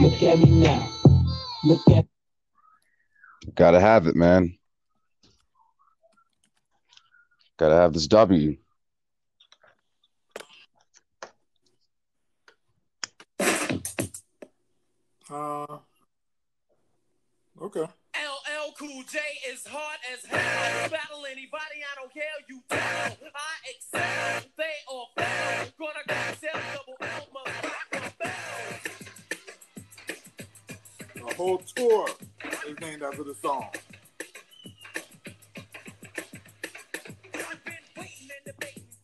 [0.00, 0.80] Look at me now.
[1.68, 2.08] Look at
[3.52, 4.56] Gotta have it, man.
[7.56, 8.56] Gotta have this W.
[15.30, 15.78] Uh,
[17.60, 17.80] okay.
[17.80, 19.18] LL Cool J
[19.48, 20.90] is hard as hell.
[20.90, 22.24] Battle anybody, I don't care.
[22.48, 22.78] You tell.
[22.78, 24.50] I excel.
[24.56, 25.72] They all fail.
[25.78, 27.88] Gonna go sell double L must rock
[28.18, 28.30] the.
[31.20, 32.08] The whole tour
[32.66, 33.68] is named after the song.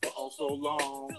[0.02, 1.10] For all so long.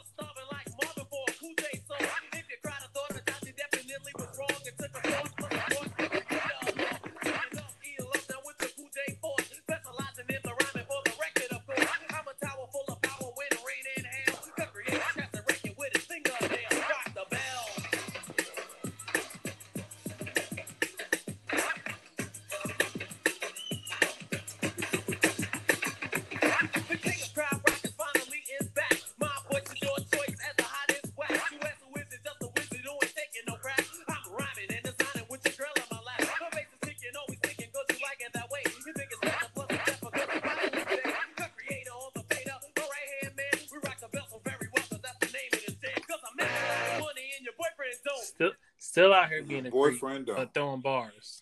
[48.91, 50.35] Still, still out here being a creep, Boyfriend don't.
[50.35, 51.41] but throwing bars.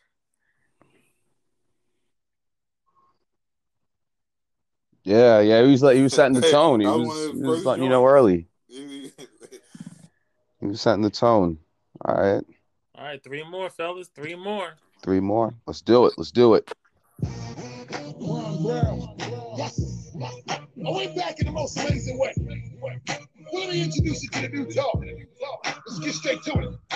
[5.04, 5.64] Yeah, yeah.
[5.64, 6.80] He was like he was setting the tone.
[6.80, 8.48] He was was, one of his he was letting you know early.
[10.62, 11.58] He was setting the tone.
[12.04, 12.44] All right,
[12.94, 14.10] All right, three more, fellas.
[14.10, 14.74] Three more.
[15.02, 15.54] three more.
[15.66, 16.14] Let's do it.
[16.18, 16.70] Let's do it.
[17.24, 19.16] Ron Brown.
[19.58, 20.12] Yes.
[20.22, 22.34] I went back in the most amazing way.
[23.54, 25.02] Let me introduce you to the new talk.
[25.64, 26.89] Let's get straight to it.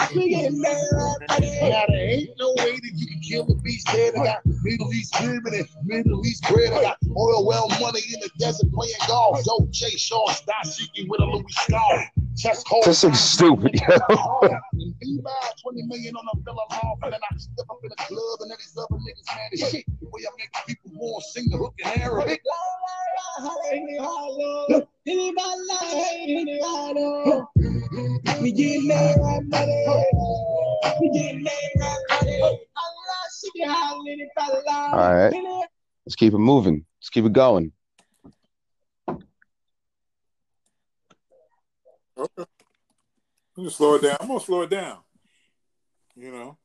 [0.00, 4.14] Now there ain't no way that you can kill a beast dead.
[4.16, 6.72] I got Middle East women and Middle East bread.
[6.72, 9.44] I got oil well money in the desert playing golf.
[9.44, 12.10] Dope J Shaw, Dashiki with a Louis Scar.
[12.36, 12.84] Chest cold.
[12.86, 13.96] This is stupid, yo.
[14.78, 17.96] In Dubai, 20 million on a villa loft, and then I step up in the
[17.96, 19.84] club and then these other niggas mad as shit.
[20.00, 22.40] The way I make people want to sing the hook in Arabic.
[28.40, 29.44] We get mad right.
[31.00, 32.42] We get mad right money.
[32.42, 32.58] Allah,
[33.40, 34.28] she get hollering if
[34.68, 35.32] All right.
[36.06, 36.84] Let's keep it moving.
[37.00, 37.72] Let's keep it going.
[39.08, 39.18] Okay.
[42.36, 42.46] I'm
[43.56, 44.16] gonna slow it down.
[44.20, 44.98] I'm gonna slow it down.
[46.14, 46.56] You know.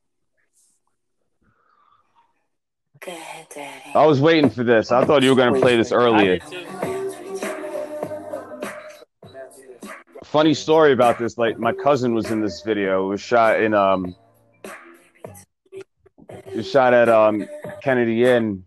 [3.00, 3.92] Go ahead, Daddy.
[3.94, 4.92] I was waiting for this.
[4.92, 6.38] I thought you were gonna play this earlier.
[10.30, 11.38] Funny story about this.
[11.38, 13.06] Like my cousin was in this video.
[13.06, 14.14] It was shot in um.
[16.28, 17.46] It was shot at um
[17.80, 18.64] Kennedy Inn,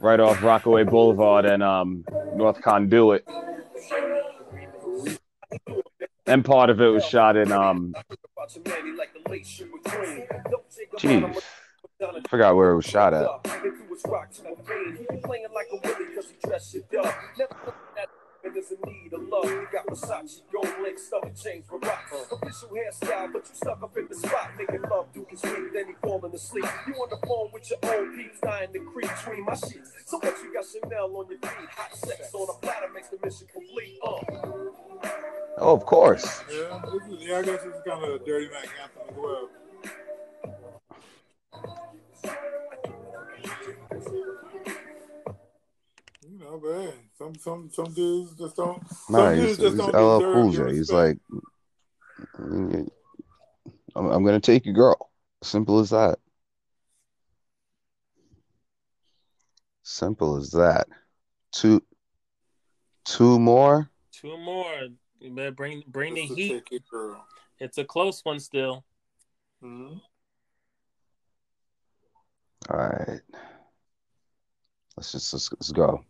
[0.00, 2.04] right off Rockaway Boulevard and um
[2.34, 3.26] North Conduit.
[6.26, 7.92] And part of it was shot in um.
[10.98, 11.42] Jeez,
[12.00, 13.26] I forgot where it was shot at.
[18.60, 19.46] There's a need of love.
[19.46, 22.12] You got Versace, gold link, stomach chains with rocks.
[22.30, 25.86] Official hairstyle, but you stuck up in the spot, making love, Duke is sweet, then
[25.86, 26.66] he falling asleep.
[26.86, 29.92] You on the phone with your own peeps, dying to creep between my sheets.
[30.04, 31.68] So what you got Chanel on your feet?
[31.70, 33.98] Hot sex on a platter makes the mission complete.
[34.04, 34.20] Uh.
[35.56, 36.42] Oh, of course.
[36.52, 37.38] Yeah, is, yeah.
[37.38, 39.48] I guess it's kind of a dirty Mac anthem as well.
[46.50, 48.82] You know, but hey, some some some dudes just don't.
[48.88, 50.72] Some Nah, he's, just he's don't LL Cool J.
[50.72, 51.18] He's like,
[52.38, 52.90] I'm,
[53.94, 55.10] I'm gonna take your girl.
[55.42, 56.18] Simple as that.
[59.82, 60.88] Simple as that.
[61.52, 61.82] Two,
[63.04, 63.88] two more.
[64.12, 64.88] Two more.
[65.20, 66.52] You better bring bring the Just to heat.
[66.52, 67.24] take your girl.
[67.58, 68.84] It's a close one still.
[69.62, 70.00] Mhm.
[72.70, 73.20] All right.
[74.96, 76.04] Let's just let's, let's go.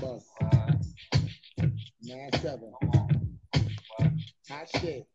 [0.00, 0.24] Bus.
[2.02, 2.72] Nine seven.
[4.48, 5.06] Hot shit.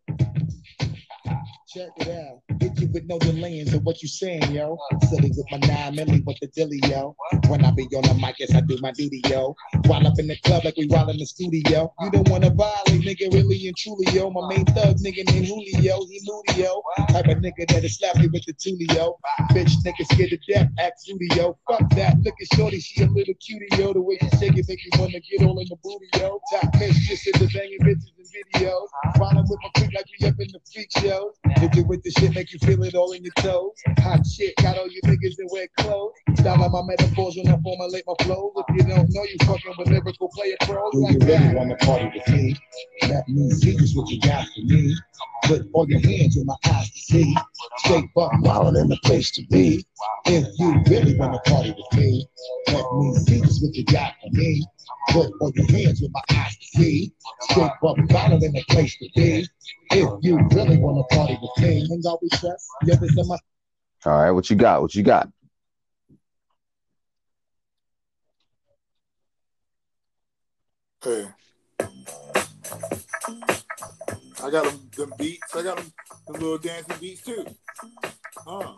[1.67, 2.52] Check it out.
[2.63, 4.77] Hit you with no delaying of what you saying, yo.
[5.09, 7.13] Silly with my nine milli with the dilly, yo.
[7.49, 9.53] When I be on the mic, yes, I do my duty, yo.
[9.87, 11.93] While up in the club like we while in the studio.
[11.99, 14.29] You don't wanna violate, nigga, really and truly, yo.
[14.29, 16.81] My main thug, nigga named Julio, he moody, yo.
[17.09, 19.17] Type of nigga that'll slap you with the tulio.
[19.51, 21.57] Bitch, nigga scared to death, act fruity, yo.
[21.67, 23.91] Fuck that, look at shorty, she a little cutie, yo.
[23.91, 26.39] The way she shake it make you wanna get all in the booty, yo.
[26.49, 28.87] Top just in the banging bitches and videos.
[29.19, 31.33] Riding with my freak like we up in the freak shows.
[31.59, 33.71] Hit you with the shit, make you feel it all in your toes.
[33.99, 36.13] Hot shit, got all you niggas in wet clothes.
[36.35, 38.51] Style my metaphors when I formulate my flows.
[38.55, 41.75] If you don't know, you fucking with lyrical player pros Do like you really wanna
[41.77, 42.55] party with me?
[43.01, 44.95] That means see just what you got for me.
[45.45, 47.35] Put all your hands in my eyes to see.
[47.77, 49.85] Straight buck wild in the place to be.
[50.25, 52.27] If you really wanna party with me,
[52.67, 54.65] that means see just what you got for me.
[55.09, 57.13] Put all your hands in my eyes to see.
[57.41, 59.47] Straight buck wild in the place to be.
[59.91, 62.67] If you really wanna party with me, hang out with us.
[62.83, 63.37] Yeah, this is my
[64.05, 64.81] All right, what you got?
[64.81, 65.29] What you got?
[71.03, 71.27] Hey.
[74.41, 75.55] I got them, them beats.
[75.55, 75.93] I got them,
[76.27, 77.45] them little dancing beats too.
[78.47, 78.73] Uh.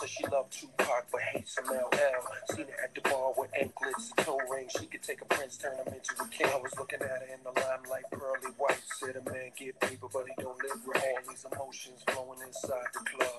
[0.00, 2.56] Said she loved Tupac but hates some LL.
[2.56, 4.72] Seen her at the bar with anklets and toe rings.
[4.80, 6.46] She could take a prince, turn him into a king.
[6.46, 8.80] I was looking at her in the limelight, pearly white.
[8.98, 12.88] Said a man get paper, but he don't live with all these emotions flowing inside
[12.94, 13.29] the club.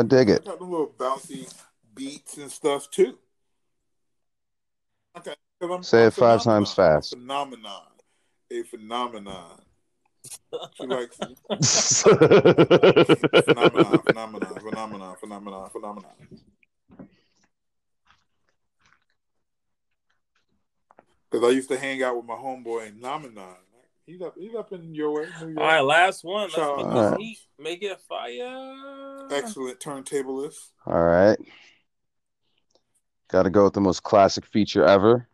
[0.00, 0.46] I dig it.
[0.46, 1.52] got them little bouncy
[1.94, 3.18] beats and stuff too.
[5.18, 5.34] Okay.
[5.82, 7.02] Say it five times phenomenon.
[7.02, 7.10] fast.
[7.10, 7.82] Phenomenon.
[8.50, 9.60] A phenomenon.
[10.74, 11.18] She likes
[13.46, 16.12] phenomenon, phenomenon, phenomenon, phenomenon, phenomenon.
[21.30, 23.56] Because I used to hang out with my homeboy Nomenon.
[24.10, 25.58] He's up, he's up in your way, New York.
[25.58, 26.42] All right, last one.
[26.42, 26.92] Let's Shout make out.
[26.92, 27.20] this Alright.
[27.20, 27.38] heat.
[27.60, 29.28] Make it fire.
[29.30, 30.56] Excellent turntablist.
[30.84, 31.38] All right.
[33.30, 35.28] Got to go with the most classic feature ever.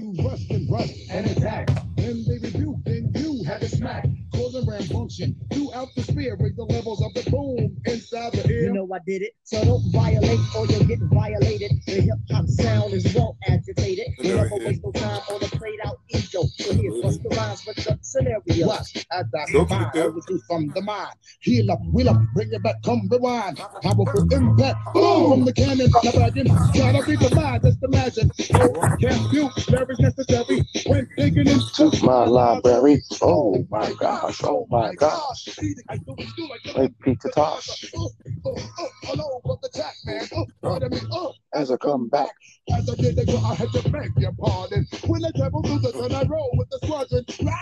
[0.00, 1.68] You rust and rust and attack.
[1.96, 4.06] Then they rebuke, then you had to smack.
[4.34, 6.36] Causing rambunctious throughout the sphere.
[6.38, 8.64] Raise the levels of the boom inside the ear.
[8.64, 11.72] You know I did it, so don't violate or you'll get violated.
[11.86, 14.06] The hip hop sound is well agitated.
[14.18, 16.42] We Never never waste no time on the played out ego.
[16.58, 18.66] So here's what's the rhymes with the scenario.
[18.66, 20.04] Watch as I Go to combine dip.
[20.06, 21.14] everything from the mind.
[21.40, 23.58] Heal up, wheel up, bring it back, come rewind.
[23.82, 25.90] Powerful impact, boom from the cannon.
[26.02, 28.30] Now bragging, gotta be the mind, just imagine.
[28.54, 33.02] Oh, can't do, there is necessary when digging into my library.
[33.22, 33.92] Oh my
[34.26, 35.58] gosh, oh my gosh.
[36.74, 37.92] Like Peter Tosh
[40.72, 42.34] the as I come back.
[42.72, 44.86] As I did, I had to beg your pardon.
[45.06, 47.24] When I travel through the sun, I roll with the squadron.
[47.44, 47.52] Row,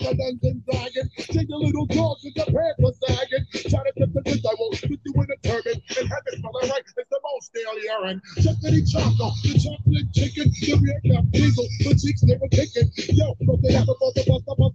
[0.00, 1.08] like a dungeon dragon.
[1.18, 3.46] Take a little dog with the pants are sagging.
[3.70, 5.80] Try to tip the dick, I won't spit you in a turban.
[5.98, 8.20] And have it smell right, it's the most stale urine.
[8.42, 12.90] Chocolatey choco, the chocolate chicken, the real cap diesel, the cheeks were kicking.
[13.14, 14.74] Yo, but they have a bust, a bust,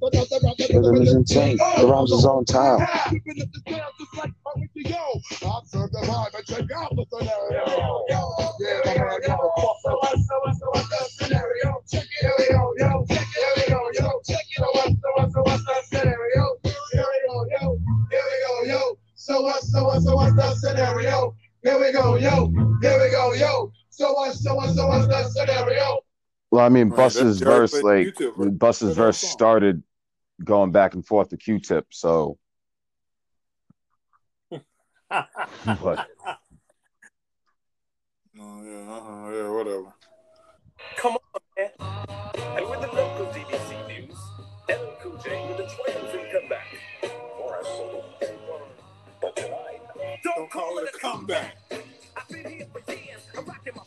[0.73, 1.57] Rhythm is insane.
[1.61, 2.79] Oh, the rhymes is on time.
[3.11, 5.47] Whipping up the sound just like how we can go.
[5.47, 8.05] I'll serve the vibe and check out the scenario.
[8.09, 8.21] Yeah,
[8.85, 9.37] my man, yo.
[9.77, 11.83] So what, so what, so what's the scenario?
[11.91, 12.03] Here
[12.37, 13.05] we go, yo.
[13.07, 14.21] Here we go, yo.
[14.29, 16.57] So what, so what, so what's the scenario?
[19.15, 19.73] So what's.
[19.73, 19.83] So
[24.87, 26.01] what's the?
[26.51, 28.59] Well, I mean, Right, that's Bus's Jared verse, like YouTube, right?
[28.59, 29.29] Bus's Play that verse song.
[29.31, 29.83] started
[30.43, 31.87] going back and forth to Q-Tip.
[31.91, 32.37] So,
[34.49, 36.07] but.
[38.39, 39.93] Oh, yeah, uh-huh, yeah, whatever.
[40.97, 41.69] Come on, man.
[42.57, 44.17] And with the local DBC news,
[44.69, 44.97] L.
[45.01, 46.67] Cool J with the twins and come back.
[47.37, 47.59] For
[49.21, 49.81] but tonight,
[50.23, 51.55] don't, call, it a comeback.
[51.69, 51.87] comeback.
[52.17, 53.21] I've been here for years.
[53.37, 53.83] I'm rocking my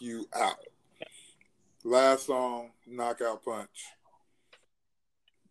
[0.00, 0.56] you out.
[1.84, 3.86] Last song, knockout punch.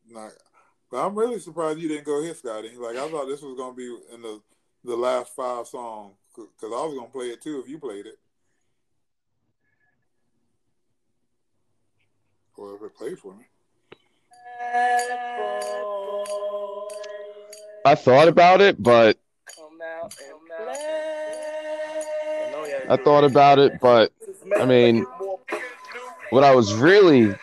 [0.10, 0.34] Knock.
[0.92, 2.72] But I'm really surprised you didn't go hit, Scotty.
[2.78, 4.42] Like I thought this was gonna be in the
[4.84, 8.18] the last five songs because I was gonna play it too if you played it,
[12.58, 13.46] or if it played for me.
[17.86, 19.18] I thought about it, but
[22.90, 24.12] I thought about it, but
[24.58, 25.06] I mean,
[26.32, 27.36] what I was really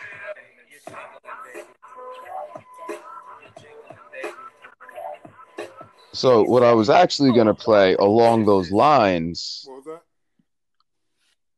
[6.13, 10.01] so what I was actually gonna play along those lines What was that?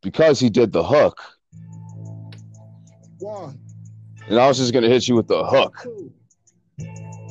[0.02, 1.22] because he did the hook,
[4.28, 5.86] and I was just gonna hit you with the hook.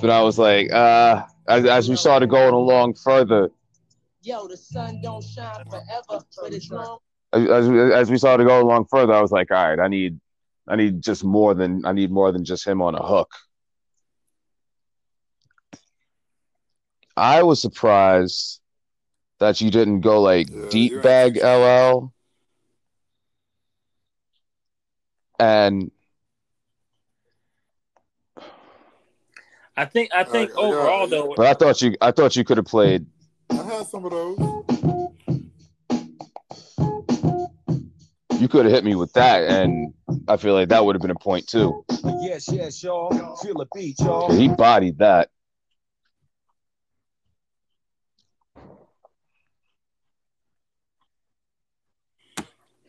[0.01, 3.51] But I was like, uh, as, as we started going along further,
[4.23, 6.99] Yo, the sun don't shine forever, but it's long.
[7.33, 9.79] As, as we- as we started to go along further, I was like, all right,
[9.81, 10.19] I need,
[10.67, 13.31] I need just more than I need more than just him on a hook.
[17.17, 18.61] I was surprised
[19.41, 22.13] that you didn't go like deep bag LL
[25.41, 25.91] and
[29.77, 32.37] I think I think I- I got- overall though, but I thought you I thought
[32.37, 33.07] you could have played
[33.51, 34.78] I had some of those.
[38.39, 39.93] You could have hit me with that and
[40.29, 41.85] I feel like that would have been a point too.
[42.21, 43.11] Yes, yes, y'all.
[43.37, 44.31] Feel the beat, y'all.
[44.31, 45.31] He bodied that.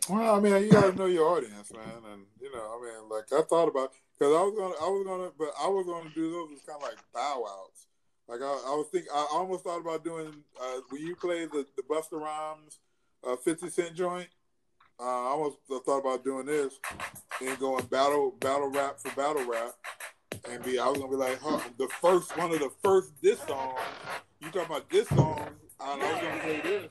[0.08, 3.26] Well, I mean, you gotta know your audience, man, and you know, I mean, like
[3.32, 6.32] I thought about because I was gonna, I was gonna, but I was gonna do
[6.32, 7.88] those as kind of like bow outs.
[8.28, 10.32] Like I, I was thinking, I almost thought about doing
[10.62, 12.80] uh, when you play the the Busta Rhymes,
[13.24, 14.30] uh, Fifty Cent joint.
[15.02, 16.74] Uh, I almost thought about doing this
[17.42, 19.72] and going battle battle rap for battle rap,
[20.50, 23.40] and be I was gonna be like, huh, the first one of the first this
[23.48, 23.76] song.
[24.42, 25.48] You talking about this song?
[25.80, 26.90] And I was gonna play this.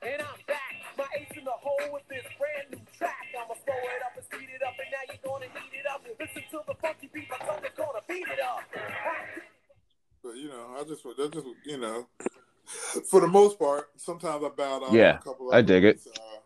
[0.00, 3.26] And I'm back, my ace in the hole with this brand new track.
[3.36, 6.02] I'ma slow it up and speed it up, and now you're gonna heat it up.
[6.18, 8.62] Listen to the funky beat, my tongue is gonna beat it up.
[10.22, 12.08] But you know, I just that just you know,
[13.10, 14.92] for the most part, sometimes I bowed out.
[14.92, 16.00] Yeah, a couple I of dig it.
[16.06, 16.39] Uh, and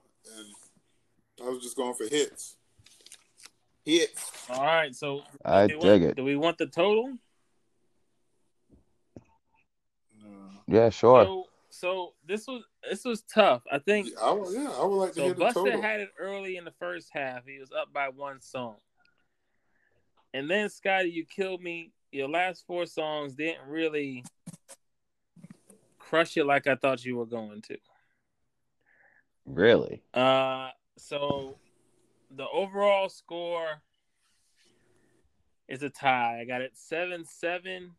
[1.42, 2.56] I was just going for hits.
[3.84, 4.46] Hits.
[4.50, 4.94] all right.
[4.94, 6.16] So I dig want- it.
[6.16, 7.18] Do we want the total?
[10.66, 11.24] Yeah, sure.
[11.24, 13.62] So, so this was this was tough.
[13.70, 14.08] I think.
[14.20, 15.82] I would, yeah, I would like to so hear the Busta total.
[15.82, 17.44] had it early in the first half.
[17.46, 18.76] He was up by one song,
[20.32, 21.92] and then Scotty, you killed me.
[22.12, 24.24] Your last four songs didn't really
[25.98, 27.76] crush it like I thought you were going to.
[29.44, 30.02] Really?
[30.14, 31.56] Uh, so
[32.34, 33.82] the overall score
[35.68, 36.40] is a tie.
[36.40, 37.92] I got it seven seven,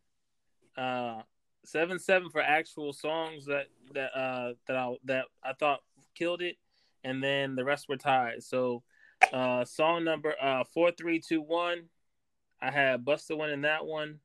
[0.76, 1.22] uh,
[1.64, 5.80] seven seven for actual songs that that uh that I that I thought
[6.14, 6.56] killed it,
[7.04, 8.42] and then the rest were tied.
[8.42, 8.82] So,
[9.32, 11.84] uh, song number uh four three two one,
[12.60, 14.20] I had Busta winning that one.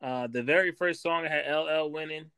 [0.00, 2.30] Uh, the very first song I had LL winning.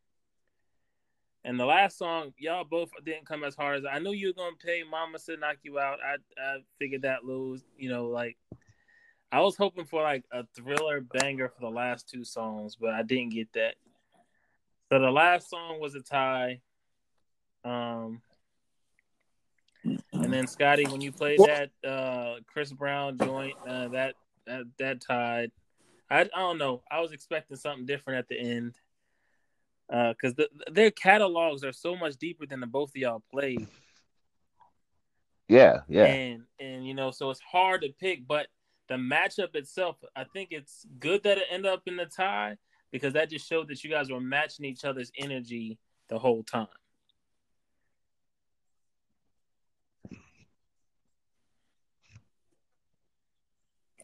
[1.45, 4.33] And the last song, y'all both didn't come as hard as I knew you were
[4.33, 5.99] gonna play Mama Said Knock You Out.
[6.03, 8.39] I I figured that lose, you know, like
[9.31, 13.03] I was hoping for like a thriller banger for the last two songs, but I
[13.03, 13.75] didn't get that.
[14.91, 16.61] So the last song was a tie.
[17.63, 18.23] Um
[20.15, 24.15] and then Scotty, when you played that uh Chris Brown joint, uh, that
[24.47, 25.51] that that tied.
[26.11, 26.83] I, I don't know.
[26.91, 28.75] I was expecting something different at the end
[29.89, 33.59] because uh, the, their catalogs are so much deeper than the both of y'all play.
[35.49, 36.05] Yeah, yeah.
[36.05, 38.49] And and you know, so it's hard to pick, but
[38.89, 42.57] the matchup itself, I think it's good that it ended up in the tie
[42.91, 45.79] because that just showed that you guys were matching each other's energy
[46.09, 46.67] the whole time.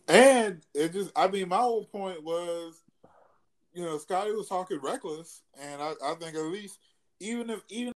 [0.09, 2.82] And it just, I mean, my whole point was
[3.72, 6.78] you know, Scotty was talking reckless, and I, I think at least,
[7.20, 7.92] even if, even.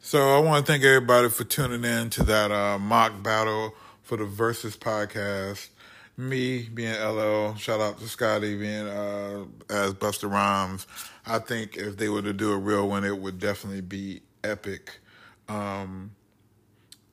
[0.00, 4.16] So I want to thank everybody for tuning in to that uh, mock battle for
[4.16, 5.68] the Verzuz podcast.
[6.16, 10.86] Me being LL, shout out to Scotty being uh, as Busta Rhymes.
[11.26, 15.00] I think if they were to do a real one, it would definitely be epic.
[15.48, 16.12] Um,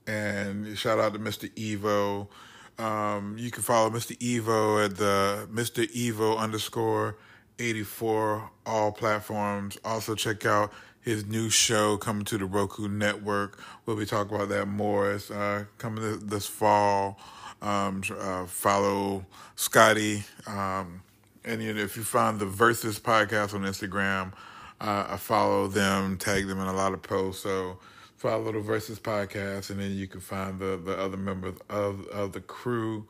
[0.05, 1.49] and shout out to Mr.
[1.55, 2.27] Evo.
[2.81, 4.17] Um, you can follow Mr.
[4.17, 5.85] Evo at the Mr.
[5.93, 7.15] Evo underscore
[7.59, 9.77] 84, all platforms.
[9.85, 13.59] Also, check out his new show coming to the Roku network.
[13.85, 15.11] We'll be talking about that more.
[15.11, 17.19] It's uh, coming this, fall.
[17.61, 19.25] Um, uh, follow
[19.55, 20.23] Scotty.
[20.47, 21.03] Um,
[21.45, 24.33] and you know, if you find the Verzuz podcast on Instagram,
[24.79, 27.43] uh, I follow them, tag them in a lot of posts.
[27.43, 27.77] So
[28.21, 32.33] follow the Verzuz podcast, and then you can find the, the other members of, of
[32.33, 33.07] the crew.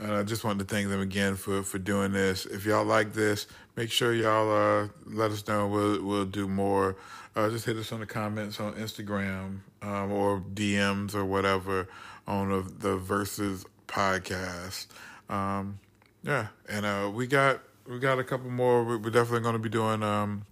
[0.00, 2.44] And I just wanted to thank them again for, for doing this.
[2.44, 5.68] If y'all like this, make sure y'all uh, let us know.
[5.68, 6.96] We'll we'll do more.
[7.36, 11.88] Uh, just hit us on the comments on Instagram um, or DMs or whatever
[12.26, 14.86] on the, the Verzuz podcast.
[15.28, 15.78] Um,
[16.24, 18.82] yeah, and uh, we got we got a couple more.
[18.84, 20.46] We're definitely going to be doing um,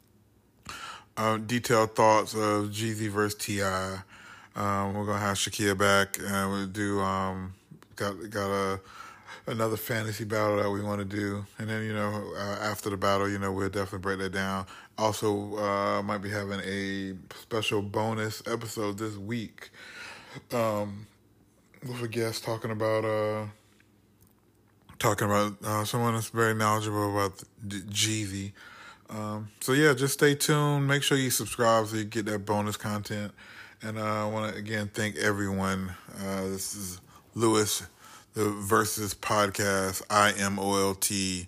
[1.16, 3.62] uh, detailed thoughts of Jeezy versus Ti.
[3.62, 7.54] Um, we're gonna have Shakia back, and we'll do um,
[7.96, 8.80] got got a
[9.46, 12.96] another fantasy battle that we want to do, and then you know uh, after the
[12.96, 14.66] battle, you know we'll definitely break that down.
[14.98, 19.70] Also, uh, might be having a special bonus episode this week
[20.52, 21.06] um,
[21.82, 23.46] with a guest talking about uh,
[24.98, 28.52] talking about uh, someone that's very knowledgeable about Jeezy.
[29.08, 30.86] Um, so yeah, just stay tuned.
[30.86, 33.32] Make sure you subscribe so you get that bonus content.
[33.82, 35.94] And uh, I want to again thank everyone.
[36.18, 37.00] Uh, this is
[37.34, 37.82] Louis,
[38.34, 41.46] the Verzuz Podcast, I M O L T.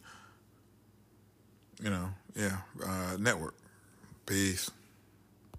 [1.83, 3.55] You know, yeah, uh, network.
[4.27, 4.71] Peace.